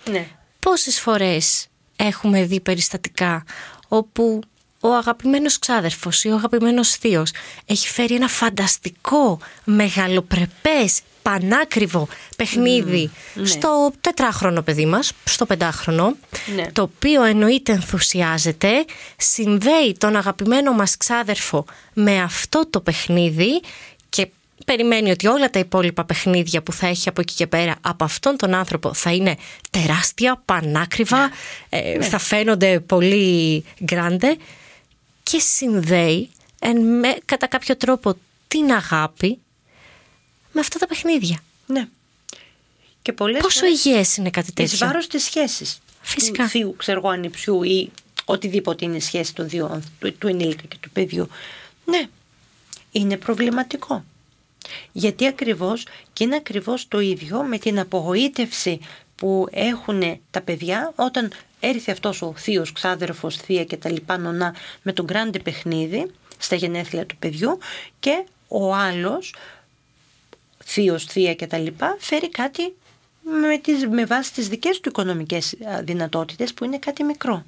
Ναι. 0.10 0.28
Πόσες 0.60 1.00
φορές 1.00 1.68
έχουμε 1.96 2.46
δει 2.46 2.60
περιστατικά 2.60 3.44
όπου 3.88 4.42
ο 4.80 4.94
αγαπημένος 4.94 5.60
ξάδερφος 5.60 6.24
ή 6.24 6.30
ο 6.30 6.36
αγαπημένος 6.36 6.90
θείος 6.90 7.32
έχει 7.66 7.88
φέρει 7.88 8.16
ένα 8.16 8.28
φανταστικό, 8.28 9.40
μεγαλοπρεπές, 9.64 11.02
πανάκριβο 11.24 12.08
παιχνίδι 12.38 13.12
ναι. 13.34 13.46
στο 13.46 13.92
τετράχρονο 14.02 14.62
παιδί 14.62 14.86
μας, 14.86 15.12
στο 15.24 15.46
πεντάχρονο, 15.46 16.16
Ναι. 16.56 16.72
το 16.72 16.82
οποίο 16.82 17.24
εννοείται 17.24 17.72
ενθουσιάζεται, 17.72 18.86
συνδέει 19.18 19.96
τον 19.98 20.16
αγαπημένο 20.16 20.72
μας 20.74 20.98
ξάδερφο 20.98 21.66
με 21.94 22.22
αυτό 22.22 22.68
το 22.70 22.80
παιχνίδι 22.82 23.62
και 24.10 24.28
περιμένει 24.66 25.12
ότι 25.12 25.28
όλα 25.28 25.50
τα 25.50 25.60
υπόλοιπα 25.60 26.06
παιχνίδια 26.06 26.62
που 26.62 26.74
θα 26.74 26.88
έχει 26.88 27.10
από 27.10 27.22
εκεί 27.22 27.34
και 27.34 27.48
πέρα 27.48 27.76
από 27.82 28.04
αυτόν 28.04 28.38
τον 28.38 28.54
άνθρωπο 28.54 28.94
θα 28.94 29.12
είναι 29.12 29.36
τεράστια, 29.72 30.42
πανάκριβα, 30.46 31.32
ε, 31.70 32.02
θα 32.02 32.18
φαίνονται 32.18 32.80
πολύ 32.80 33.64
γκράντε 33.84 34.38
και 35.24 35.40
συνδέει 35.40 36.30
εν, 36.60 36.82
με, 37.00 37.16
κατά 37.26 37.48
κάποιο 37.48 37.78
τρόπο 37.78 38.16
την 38.48 38.72
αγάπη 38.72 39.40
με 40.54 40.60
αυτά 40.60 40.80
τα 40.80 40.88
παιχνίδια. 40.88 41.40
ναι. 41.66 41.88
Και 43.02 43.14
πολλές 43.14 43.42
Πόσο 43.42 43.60
φορές 43.60 43.86
υγιές 43.86 44.18
είναι 44.18 44.30
κάτι 44.30 44.48
εις 44.48 44.54
τέτοιο; 44.54 44.88
βάρος 44.88 45.08
της 45.08 45.24
σχέσης 45.24 45.80
Φυσικά. 46.02 46.44
του 46.44 46.50
θείου, 46.50 46.76
ξέρω 46.78 47.00
εγώ, 47.00 47.10
ανιψιού 47.10 47.64
ή 47.64 47.92
οτιδήποτε 48.26 48.86
είναι 48.86 48.96
η 48.96 49.00
σχέση 49.00 49.34
των 49.36 49.50
δύο, 49.50 49.66
άνθρω- 49.66 49.92
του, 50.00 50.14
του 50.18 50.28
ενήλικα 50.28 50.64
και 50.68 50.78
του 50.82 50.90
παιδιού. 50.90 51.28
Ναι, 51.86 52.08
είναι 52.92 53.18
προβληματικό. 53.18 54.04
Γιατί 54.92 55.28
ακριβώς 55.28 55.86
και 56.14 56.24
είναι 56.24 56.36
ακριβώς 56.36 56.88
το 56.88 57.00
ίδιο 57.00 57.44
με 57.44 57.58
την 57.58 57.80
απογοήτευση 57.80 58.80
που 59.16 59.48
έχουν 59.52 60.20
τα 60.32 60.42
παιδιά 60.42 60.94
όταν 60.96 61.32
έρθει 61.60 61.92
αυτός 61.92 62.22
ο 62.22 62.34
θείος, 62.38 62.72
ξάδερφος, 62.72 63.36
θεία 63.38 63.64
και 63.64 63.78
τα 63.78 63.90
λοιπά 63.92 64.18
νονά 64.18 64.56
με 64.82 64.94
τον 64.94 65.06
γκράντε 65.06 65.40
παιχνίδι 65.40 66.12
στα 66.38 66.56
γενέθλια 66.56 67.06
του 67.06 67.18
παιδιού 67.18 67.58
και 68.00 68.24
ο 68.48 68.74
άλλος 68.76 69.34
θείος, 70.66 71.06
θεία 71.06 71.34
και 71.34 71.48
τα 71.48 71.58
λοιπά 71.58 71.96
φέρει 72.00 72.30
κάτι 72.30 72.74
με, 73.24 73.58
τις, 73.58 73.88
με 73.88 74.06
βάση 74.06 74.34
τις 74.34 74.48
δικές 74.48 74.80
του 74.80 74.90
οικονομικές 74.90 75.54
α, 75.54 75.82
δυνατότητες 75.84 76.54
που 76.54 76.64
είναι 76.64 76.78
κάτι 76.78 77.04
μικρό. 77.04 77.46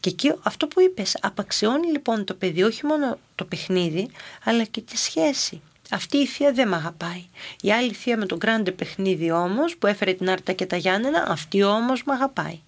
Και 0.00 0.08
εκεί 0.08 0.32
αυτό 0.42 0.66
που 0.66 0.80
είπες, 0.80 1.16
απαξιώνει 1.20 1.86
λοιπόν 1.86 2.24
το 2.24 2.34
παιδί 2.34 2.62
όχι 2.62 2.86
μόνο 2.86 3.18
το 3.34 3.44
παιχνίδι, 3.44 4.10
αλλά 4.44 4.64
και 4.64 4.80
τη 4.80 4.96
σχέση. 4.96 5.60
Αυτή 5.90 6.16
η 6.16 6.26
θεία 6.26 6.52
δεν 6.52 6.68
με 6.68 6.76
αγαπάει. 6.76 7.24
Η 7.60 7.72
άλλη 7.72 7.92
θεία 7.92 8.16
με 8.16 8.26
τον 8.26 8.38
γκράντε 8.38 8.70
παιχνίδι 8.70 9.30
όμως, 9.30 9.76
που 9.76 9.86
έφερε 9.86 10.12
την 10.12 10.30
Άρτα 10.30 10.52
και 10.52 10.66
τα 10.66 10.76
Γιάννενα, 10.76 11.24
αυτή 11.28 11.62
όμως 11.62 12.02
με 12.04 12.12
αγαπάει. 12.12 12.60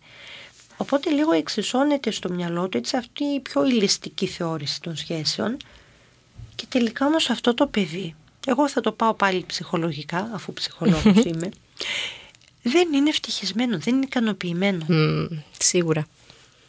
Οπότε 0.77 1.11
λίγο 1.11 1.33
εξισώνεται 1.33 2.11
στο 2.11 2.31
μυαλό 2.31 2.69
του 2.69 2.77
έτσι 2.77 2.97
αυτή 2.97 3.25
η 3.25 3.41
πιο 3.41 3.67
ηλιστική 3.67 4.27
θεώρηση 4.27 4.81
των 4.81 4.97
σχέσεων 4.97 5.57
και 6.55 6.65
τελικά 6.69 7.07
όμως 7.07 7.31
αυτό 7.31 7.55
το 7.55 7.67
παιδί, 7.67 8.15
εγώ 8.47 8.69
θα 8.69 8.81
το 8.81 8.93
πάω 8.93 9.15
πάλι 9.15 9.45
ψυχολογικά, 9.47 10.31
αφού 10.35 10.53
ψυχολόγος 10.53 11.25
είμαι, 11.31 11.51
δεν 12.63 12.93
είναι 12.93 13.09
ευτυχισμένο, 13.09 13.79
δεν 13.79 13.95
είναι 13.95 14.05
ικανοποιημένο. 14.05 14.85
Μμ, 14.89 15.27
σίγουρα. 15.59 16.07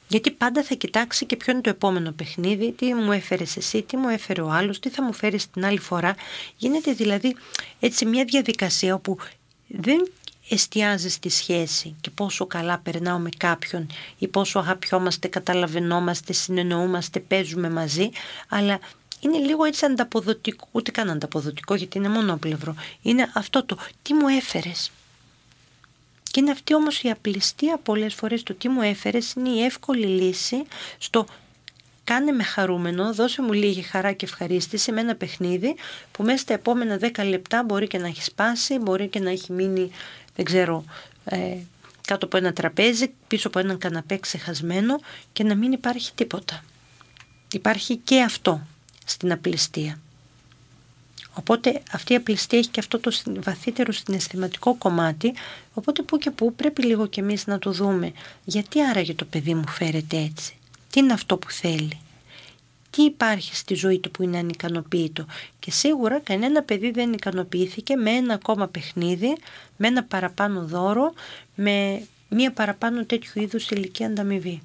Γιατί 0.07 0.31
πάντα 0.31 0.63
θα 0.63 0.75
κοιτάξει 0.75 1.25
και 1.25 1.35
ποιο 1.35 1.53
είναι 1.53 1.61
το 1.61 1.69
επόμενο 1.69 2.11
παιχνίδι, 2.11 2.71
τι 2.71 2.93
μου 2.93 3.11
έφερες 3.11 3.57
εσύ, 3.57 3.81
τι 3.81 3.97
μου 3.97 4.09
έφερε 4.09 4.41
ο 4.41 4.49
άλλος, 4.49 4.79
τι 4.79 4.89
θα 4.89 5.03
μου 5.03 5.13
φέρεις 5.13 5.49
την 5.49 5.65
άλλη 5.65 5.79
φορά. 5.79 6.15
Γίνεται 6.57 6.91
δηλαδή 6.91 7.35
έτσι 7.79 8.05
μια 8.05 8.23
διαδικασία 8.23 8.93
όπου 8.93 9.17
δεν 9.67 10.11
εστιάζεις 10.49 11.13
στη 11.13 11.29
σχέση 11.29 11.95
και 12.01 12.09
πόσο 12.09 12.45
καλά 12.45 12.77
περνάω 12.77 13.17
με 13.17 13.29
κάποιον 13.37 13.87
ή 14.17 14.27
πόσο 14.27 14.59
αγαπιόμαστε, 14.59 15.27
καταλαβαίνόμαστε, 15.27 16.33
συνεννοούμαστε, 16.33 17.19
παίζουμε 17.19 17.69
μαζί, 17.69 18.09
αλλά 18.49 18.79
είναι 19.23 19.37
λίγο 19.37 19.63
έτσι 19.63 19.85
ανταποδοτικό, 19.85 20.67
ούτε 20.71 20.91
καν 20.91 21.09
ανταποδοτικό 21.09 21.75
γιατί 21.75 21.97
είναι 21.97 22.09
μονόπλευρο. 22.09 22.75
Είναι 23.01 23.31
αυτό 23.33 23.65
το 23.65 23.77
τι 24.01 24.13
μου 24.13 24.27
έφερες. 24.27 24.91
Και 26.31 26.39
είναι 26.39 26.51
αυτή 26.51 26.75
όμως 26.75 27.01
η 27.01 27.09
απληστία 27.09 27.77
πολλές 27.77 28.13
φορές 28.13 28.43
το 28.43 28.53
τι 28.53 28.69
μου 28.69 28.81
έφερες 28.81 29.33
είναι 29.33 29.49
η 29.49 29.63
εύκολη 29.63 30.05
λύση 30.05 30.63
στο 30.97 31.25
κάνε 32.03 32.31
με 32.31 32.43
χαρούμενο, 32.43 33.13
δώσε 33.13 33.41
μου 33.41 33.53
λίγη 33.53 33.81
χαρά 33.81 34.11
και 34.11 34.25
ευχαρίστηση 34.25 34.91
με 34.91 35.01
ένα 35.01 35.15
παιχνίδι 35.15 35.75
που 36.11 36.23
μέσα 36.23 36.37
στα 36.37 36.53
επόμενα 36.53 36.99
10 37.01 37.25
λεπτά 37.27 37.63
μπορεί 37.63 37.87
και 37.87 37.97
να 37.97 38.07
έχεις 38.07 38.25
σπάσει, 38.25 38.77
μπορεί 38.77 39.07
και 39.07 39.19
να 39.19 39.29
έχει 39.29 39.51
μείνει, 39.51 39.91
δεν 40.35 40.45
ξέρω, 40.45 40.83
ε, 41.25 41.57
κάτω 42.07 42.25
από 42.25 42.37
ένα 42.37 42.53
τραπέζι, 42.53 43.13
πίσω 43.27 43.47
από 43.47 43.59
έναν 43.59 43.77
καναπέ 43.77 44.17
ξεχασμένο 44.17 44.99
και 45.33 45.43
να 45.43 45.55
μην 45.55 45.71
υπάρχει 45.71 46.11
τίποτα. 46.13 46.63
Υπάρχει 47.51 47.95
και 47.95 48.21
αυτό 48.21 48.61
στην 49.05 49.31
απληστία. 49.31 49.99
Οπότε 51.33 51.81
αυτή 51.91 52.13
η 52.13 52.15
απληστία 52.15 52.59
έχει 52.59 52.69
και 52.69 52.79
αυτό 52.79 52.99
το 52.99 53.11
συν- 53.11 53.43
βαθύτερο 53.43 53.91
συναισθηματικό 53.91 54.75
κομμάτι, 54.75 55.33
οπότε 55.73 56.01
που 56.01 56.17
και 56.17 56.31
που 56.31 56.53
πρέπει 56.55 56.83
λίγο 56.83 57.07
και 57.07 57.21
εμείς 57.21 57.47
να 57.47 57.59
το 57.59 57.71
δούμε. 57.71 58.11
Γιατί 58.45 58.81
άραγε 58.81 59.13
το 59.13 59.25
παιδί 59.25 59.53
μου 59.53 59.67
φέρεται 59.67 60.17
έτσι, 60.17 60.55
τι 60.89 60.99
είναι 60.99 61.13
αυτό 61.13 61.37
που 61.37 61.51
θέλει, 61.51 61.99
τι 62.89 63.03
υπάρχει 63.03 63.55
στη 63.55 63.73
ζωή 63.73 63.99
του 63.99 64.11
που 64.11 64.23
είναι 64.23 64.37
ανικανοποιητό. 64.37 65.25
Και 65.59 65.71
σίγουρα 65.71 66.19
κανένα 66.19 66.63
παιδί 66.63 66.91
δεν 66.91 67.13
ικανοποιήθηκε 67.13 67.95
με 67.95 68.11
ένα 68.11 68.33
ακόμα 68.33 68.67
παιχνίδι, 68.67 69.37
με 69.77 69.87
ένα 69.87 70.03
παραπάνω 70.03 70.65
δώρο, 70.65 71.13
με 71.55 72.03
μία 72.29 72.51
παραπάνω 72.51 73.05
τέτοιου 73.05 73.41
είδους 73.41 73.69
ηλικία 73.69 74.07
ανταμοιβή. 74.07 74.61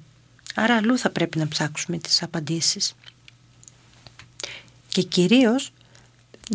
Άρα 0.55 0.75
αλλού 0.75 0.97
θα 0.97 1.09
πρέπει 1.09 1.37
να 1.37 1.47
ψάξουμε 1.47 1.97
τις 1.97 2.23
απαντήσεις. 2.23 2.95
Και 4.99 5.05
κυρίως 5.05 5.71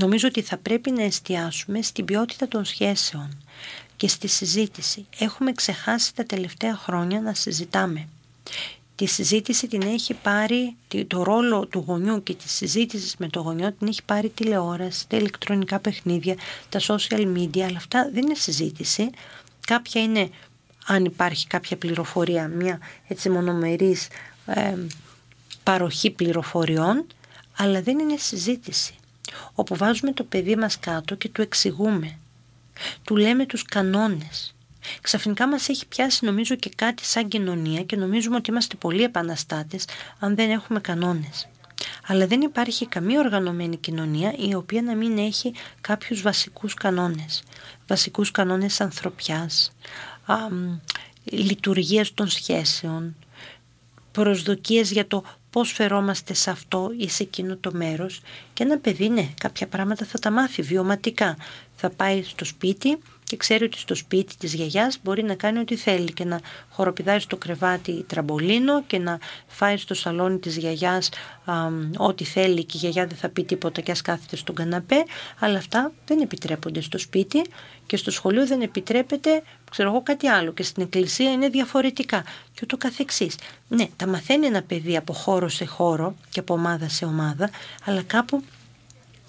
νομίζω 0.00 0.28
ότι 0.28 0.42
θα 0.42 0.56
πρέπει 0.56 0.90
να 0.90 1.02
εστιάσουμε 1.02 1.82
στην 1.82 2.04
ποιότητα 2.04 2.48
των 2.48 2.64
σχέσεων 2.64 3.42
και 3.96 4.08
στη 4.08 4.28
συζήτηση. 4.28 5.06
Έχουμε 5.18 5.52
ξεχάσει 5.52 6.14
τα 6.14 6.24
τελευταία 6.24 6.76
χρόνια 6.76 7.20
να 7.20 7.34
συζητάμε. 7.34 8.08
Τη 8.94 9.06
συζήτηση 9.06 9.66
την 9.68 9.82
έχει 9.82 10.14
πάρει, 10.14 10.76
τη- 10.88 11.04
το 11.04 11.22
ρόλο 11.22 11.66
του 11.66 11.84
γονιού 11.86 12.22
και 12.22 12.34
τη 12.34 12.48
συζήτηση 12.48 13.16
με 13.18 13.28
το 13.28 13.40
γονιό 13.40 13.72
την 13.72 13.88
έχει 13.88 14.02
πάρει 14.02 14.28
τηλεόραση, 14.28 15.08
τα 15.08 15.16
ηλεκτρονικά 15.16 15.78
παιχνίδια, 15.78 16.34
τα 16.68 16.80
social 16.80 17.36
media, 17.36 17.60
αλλά 17.60 17.76
αυτά 17.76 18.10
δεν 18.12 18.22
είναι 18.22 18.34
συζήτηση. 18.34 19.10
Κάποια 19.66 20.02
είναι, 20.02 20.30
αν 20.86 21.04
υπάρχει 21.04 21.46
κάποια 21.46 21.76
πληροφορία, 21.76 22.48
μια 22.48 22.78
έτσι 23.08 23.28
μονομερής 23.30 24.08
ε, 24.46 24.74
παροχή 25.62 26.10
πληροφοριών, 26.10 27.06
αλλά 27.56 27.82
δεν 27.82 27.98
είναι 27.98 28.16
συζήτηση. 28.16 28.94
Όπου 29.54 29.76
βάζουμε 29.76 30.12
το 30.12 30.24
παιδί 30.24 30.56
μας 30.56 30.78
κάτω 30.78 31.14
και 31.14 31.28
του 31.28 31.42
εξηγούμε. 31.42 32.18
Του 33.04 33.16
λέμε 33.16 33.46
τους 33.46 33.62
κανόνες. 33.62 34.54
Ξαφνικά 35.00 35.48
μας 35.48 35.68
έχει 35.68 35.86
πιάσει 35.86 36.24
νομίζω 36.24 36.54
και 36.54 36.70
κάτι 36.76 37.04
σαν 37.04 37.28
κοινωνία 37.28 37.82
και 37.82 37.96
νομίζουμε 37.96 38.36
ότι 38.36 38.50
είμαστε 38.50 38.76
πολύ 38.76 39.02
επαναστάτες 39.02 39.84
αν 40.18 40.34
δεν 40.34 40.50
έχουμε 40.50 40.80
κανόνες. 40.80 41.48
Αλλά 42.06 42.26
δεν 42.26 42.40
υπάρχει 42.40 42.86
καμία 42.86 43.20
οργανωμένη 43.20 43.76
κοινωνία 43.76 44.34
η 44.38 44.54
οποία 44.54 44.82
να 44.82 44.94
μην 44.94 45.18
έχει 45.18 45.54
κάποιους 45.80 46.22
βασικούς 46.22 46.74
κανόνες. 46.74 47.42
Βασικούς 47.86 48.30
κανόνες 48.30 48.80
ανθρωπιάς, 48.80 49.72
α, 50.24 50.50
μ, 50.50 50.78
λειτουργίας 51.24 52.14
των 52.14 52.28
σχέσεων, 52.28 53.16
προσδοκίες 54.12 54.90
για 54.90 55.06
το 55.06 55.24
πώς 55.54 55.72
φερόμαστε 55.72 56.34
σε 56.34 56.50
αυτό 56.50 56.90
ή 56.96 57.08
σε 57.08 57.22
εκείνο 57.22 57.56
το 57.56 57.70
μέρος. 57.74 58.20
Και 58.52 58.62
ένα 58.62 58.78
παιδί 58.78 59.08
ναι 59.08 59.28
κάποια 59.40 59.66
πράγματα 59.66 60.04
θα 60.04 60.18
τα 60.18 60.30
μάθει 60.30 60.62
βιωματικά. 60.62 61.36
Θα 61.76 61.90
πάει 61.90 62.22
στο 62.22 62.44
σπίτι 62.44 62.98
και 63.34 63.40
και 63.40 63.40
ξέρει 63.40 63.64
ότι 63.64 63.78
στο 63.78 63.94
σπίτι 63.94 64.36
της 64.36 64.54
γιαγιάς 64.54 64.98
μπορεί 65.02 65.22
να 65.22 65.34
κάνει 65.34 65.58
ό,τι 65.58 65.76
θέλει 65.76 66.12
και 66.12 66.24
να 66.24 66.40
χοροπηδάει 66.70 67.18
στο 67.18 67.36
κρεβάτι 67.36 68.04
τραμπολίνο 68.08 68.82
και 68.82 68.98
να 68.98 69.18
φάει 69.46 69.76
στο 69.76 69.94
σαλόνι 69.94 70.38
της 70.38 70.56
γιαγιάς 70.56 71.08
ό,τι 71.96 72.24
θέλει 72.24 72.64
και 72.64 72.76
η 72.76 72.78
γιαγιά 72.80 73.06
δεν 73.06 73.16
θα 73.16 73.28
πει 73.28 73.44
τίποτα 73.44 73.80
και 73.80 73.90
ας 73.90 74.02
κάθεται 74.02 74.36
στον 74.36 74.54
καναπέ 74.54 75.04
αλλά 75.38 75.58
αυτά 75.58 75.92
δεν 76.06 76.20
επιτρέπονται 76.20 76.80
στο 76.80 76.98
σπίτι 76.98 77.42
και 77.86 77.96
στο 77.96 78.10
σχολείο 78.10 78.46
δεν 78.46 78.60
επιτρέπεται 78.60 79.42
ξέρω 79.70 79.88
εγώ 79.88 80.02
κάτι 80.02 80.26
άλλο 80.26 80.52
και 80.52 80.62
στην 80.62 80.82
εκκλησία 80.82 81.32
είναι 81.32 81.48
διαφορετικά 81.48 82.24
και 82.54 82.60
ούτω 82.62 82.76
καθεξής. 82.76 83.36
Ναι, 83.68 83.88
τα 83.96 84.06
μαθαίνει 84.06 84.46
ένα 84.46 84.62
παιδί 84.62 84.96
από 84.96 85.12
χώρο 85.12 85.48
σε 85.48 85.64
χώρο 85.64 86.14
και 86.30 86.40
από 86.40 86.54
ομάδα 86.54 86.88
σε 86.88 87.04
ομάδα 87.04 87.50
αλλά 87.84 88.02
κάπου 88.02 88.44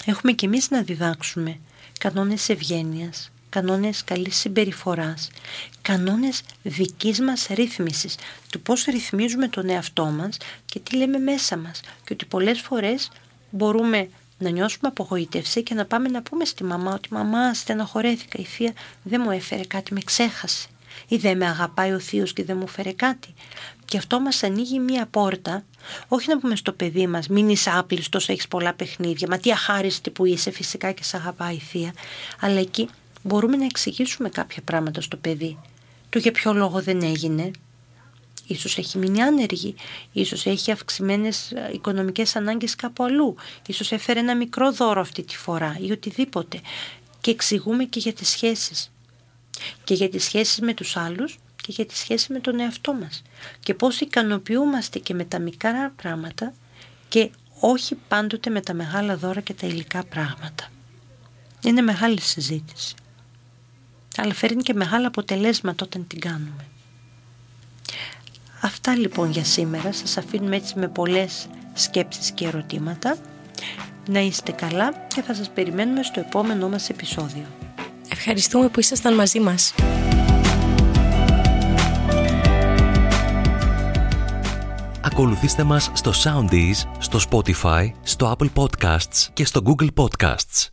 έχουμε 0.05 0.31
και 0.31 0.45
εμείς 0.45 0.69
να 0.69 0.81
διδάξουμε 0.81 1.59
κανόνες 1.99 2.49
ευγένειας, 2.49 3.31
κανόνες 3.55 4.03
καλής 4.03 4.35
συμπεριφοράς, 4.35 5.29
κανόνες 5.81 6.41
δικής 6.63 7.19
μας 7.19 7.47
ρύθμισης, 7.49 8.15
του 8.51 8.61
πώς 8.61 8.83
ρυθμίζουμε 8.83 9.47
τον 9.47 9.69
εαυτό 9.69 10.05
μας 10.05 10.37
και 10.65 10.79
τι 10.79 10.95
λέμε 10.95 11.17
μέσα 11.17 11.57
μας 11.57 11.81
και 12.05 12.13
ότι 12.13 12.25
πολλές 12.25 12.61
φορές 12.61 13.11
μπορούμε 13.49 14.09
να 14.37 14.49
νιώσουμε 14.49 14.87
απογοήτευση 14.87 15.63
και 15.63 15.73
να 15.73 15.85
πάμε 15.85 16.09
να 16.09 16.21
πούμε 16.21 16.45
στη 16.45 16.63
μαμά 16.63 16.93
ότι 16.93 17.13
«Μαμά, 17.13 17.53
στεναχωρέθηκα, 17.53 18.39
η 18.39 18.43
θεία 18.43 18.73
δεν 19.03 19.21
μου 19.23 19.31
έφερε 19.31 19.63
κάτι, 19.63 19.93
με 19.93 19.99
ξέχασε» 20.05 20.67
ή 21.07 21.15
«Δεν 21.15 21.37
με 21.37 21.45
αγαπάει 21.47 21.91
ο 21.91 21.99
θείος 21.99 22.33
και 22.33 22.43
δεν 22.43 22.57
μου 22.57 22.67
φέρε 22.67 22.91
κάτι». 22.91 23.33
Και 23.85 23.97
αυτό 23.97 24.19
μας 24.19 24.43
ανοίγει 24.43 24.79
μία 24.79 25.05
πόρτα, 25.05 25.63
όχι 26.07 26.29
να 26.29 26.39
πούμε 26.39 26.55
στο 26.55 26.71
παιδί 26.71 27.07
μας 27.07 27.27
«Μην 27.27 27.49
είσαι 27.49 27.71
άπλιστος, 27.73 28.29
έχεις 28.29 28.47
πολλά 28.47 28.73
παιχνίδια, 28.73 29.27
μα 29.29 29.37
τι 29.37 29.51
αχάριστη 29.51 30.09
που 30.09 30.25
είσαι, 30.25 30.51
φυσικά 30.51 30.91
και 30.91 31.03
σε 31.03 31.17
αγαπάει 31.17 31.55
η 31.55 31.59
θεία», 31.59 31.93
αλλά 32.39 32.59
εκεί 32.59 32.89
μπορούμε 33.25 33.57
να 33.57 33.65
εξηγήσουμε 33.65 34.29
κάποια 34.29 34.61
πράγματα 34.61 35.01
στο 35.01 35.17
παιδί. 35.17 35.57
Το 36.09 36.19
για 36.19 36.31
ποιο 36.31 36.53
λόγο 36.53 36.81
δεν 36.81 37.01
έγινε, 37.01 37.51
ίσως 38.47 38.77
έχει 38.77 38.97
μείνει 38.97 39.21
άνεργη, 39.21 39.75
ίσως 40.11 40.45
έχει 40.45 40.71
αυξημένες 40.71 41.51
ε, 41.51 41.69
οικονομικές 41.73 42.35
ανάγκες 42.35 42.75
κάπου 42.75 43.03
αλλού, 43.03 43.35
ίσως 43.67 43.91
έφερε 43.91 44.19
ένα 44.19 44.35
μικρό 44.35 44.71
δώρο 44.71 45.01
αυτή 45.01 45.23
τη 45.23 45.37
φορά 45.37 45.77
ή 45.81 45.91
οτιδήποτε. 45.91 46.61
Και 47.21 47.31
εξηγούμε 47.31 47.83
και 47.83 47.99
για 47.99 48.13
τις 48.13 48.29
σχέσεις. 48.29 48.91
Και 49.83 49.93
για 49.93 50.09
τις 50.09 50.23
σχέσεις 50.23 50.59
με 50.59 50.73
τους 50.73 50.97
άλλους 50.97 51.37
και 51.55 51.71
για 51.71 51.85
τη 51.85 51.97
σχέση 51.97 52.33
με 52.33 52.39
τον 52.39 52.59
εαυτό 52.59 52.93
μας. 52.93 53.21
Και 53.59 53.73
πώς 53.73 53.99
ικανοποιούμαστε 53.99 54.99
και 54.99 55.13
με 55.13 55.25
τα 55.25 55.39
μικρά 55.39 55.93
πράγματα 55.95 56.53
και 57.07 57.29
όχι 57.59 57.95
πάντοτε 58.07 58.49
με 58.49 58.61
τα 58.61 58.73
μεγάλα 58.73 59.17
δώρα 59.17 59.41
και 59.41 59.53
τα 59.53 59.67
υλικά 59.67 60.03
πράγματα. 60.03 60.67
Είναι 61.63 61.81
μεγάλη 61.81 62.21
συζήτηση. 62.21 62.95
Αλλά 64.17 64.33
φέρνει 64.33 64.61
και 64.61 64.73
μεγάλα 64.73 65.07
αποτελέσματα 65.07 65.85
όταν 65.85 66.07
την 66.07 66.19
κάνουμε. 66.19 66.65
Αυτά 68.61 68.95
λοιπόν 68.95 69.31
για 69.31 69.43
σήμερα. 69.43 69.91
Σας 69.93 70.17
αφήνουμε 70.17 70.55
έτσι 70.55 70.79
με 70.79 70.87
πολλές 70.87 71.47
σκέψεις 71.73 72.31
και 72.31 72.45
ερωτήματα. 72.45 73.17
Να 74.09 74.19
είστε 74.19 74.51
καλά 74.51 74.93
και 75.07 75.21
θα 75.21 75.33
σας 75.33 75.49
περιμένουμε 75.49 76.03
στο 76.03 76.19
επόμενό 76.19 76.69
μας 76.69 76.89
επεισόδιο. 76.89 77.45
Ευχαριστούμε 78.09 78.69
που 78.69 78.79
ήσασταν 78.79 79.15
μαζί 79.15 79.39
μας. 79.39 79.73
Ακολουθήστε 85.01 85.63
μας 85.63 85.91
στο 85.93 86.11
Soundees, 86.23 86.87
στο 86.99 87.19
Spotify, 87.29 87.91
στο 88.03 88.35
Apple 88.37 88.49
Podcasts 88.53 89.27
και 89.33 89.45
στο 89.45 89.61
Google 89.65 89.89
Podcasts. 89.95 90.67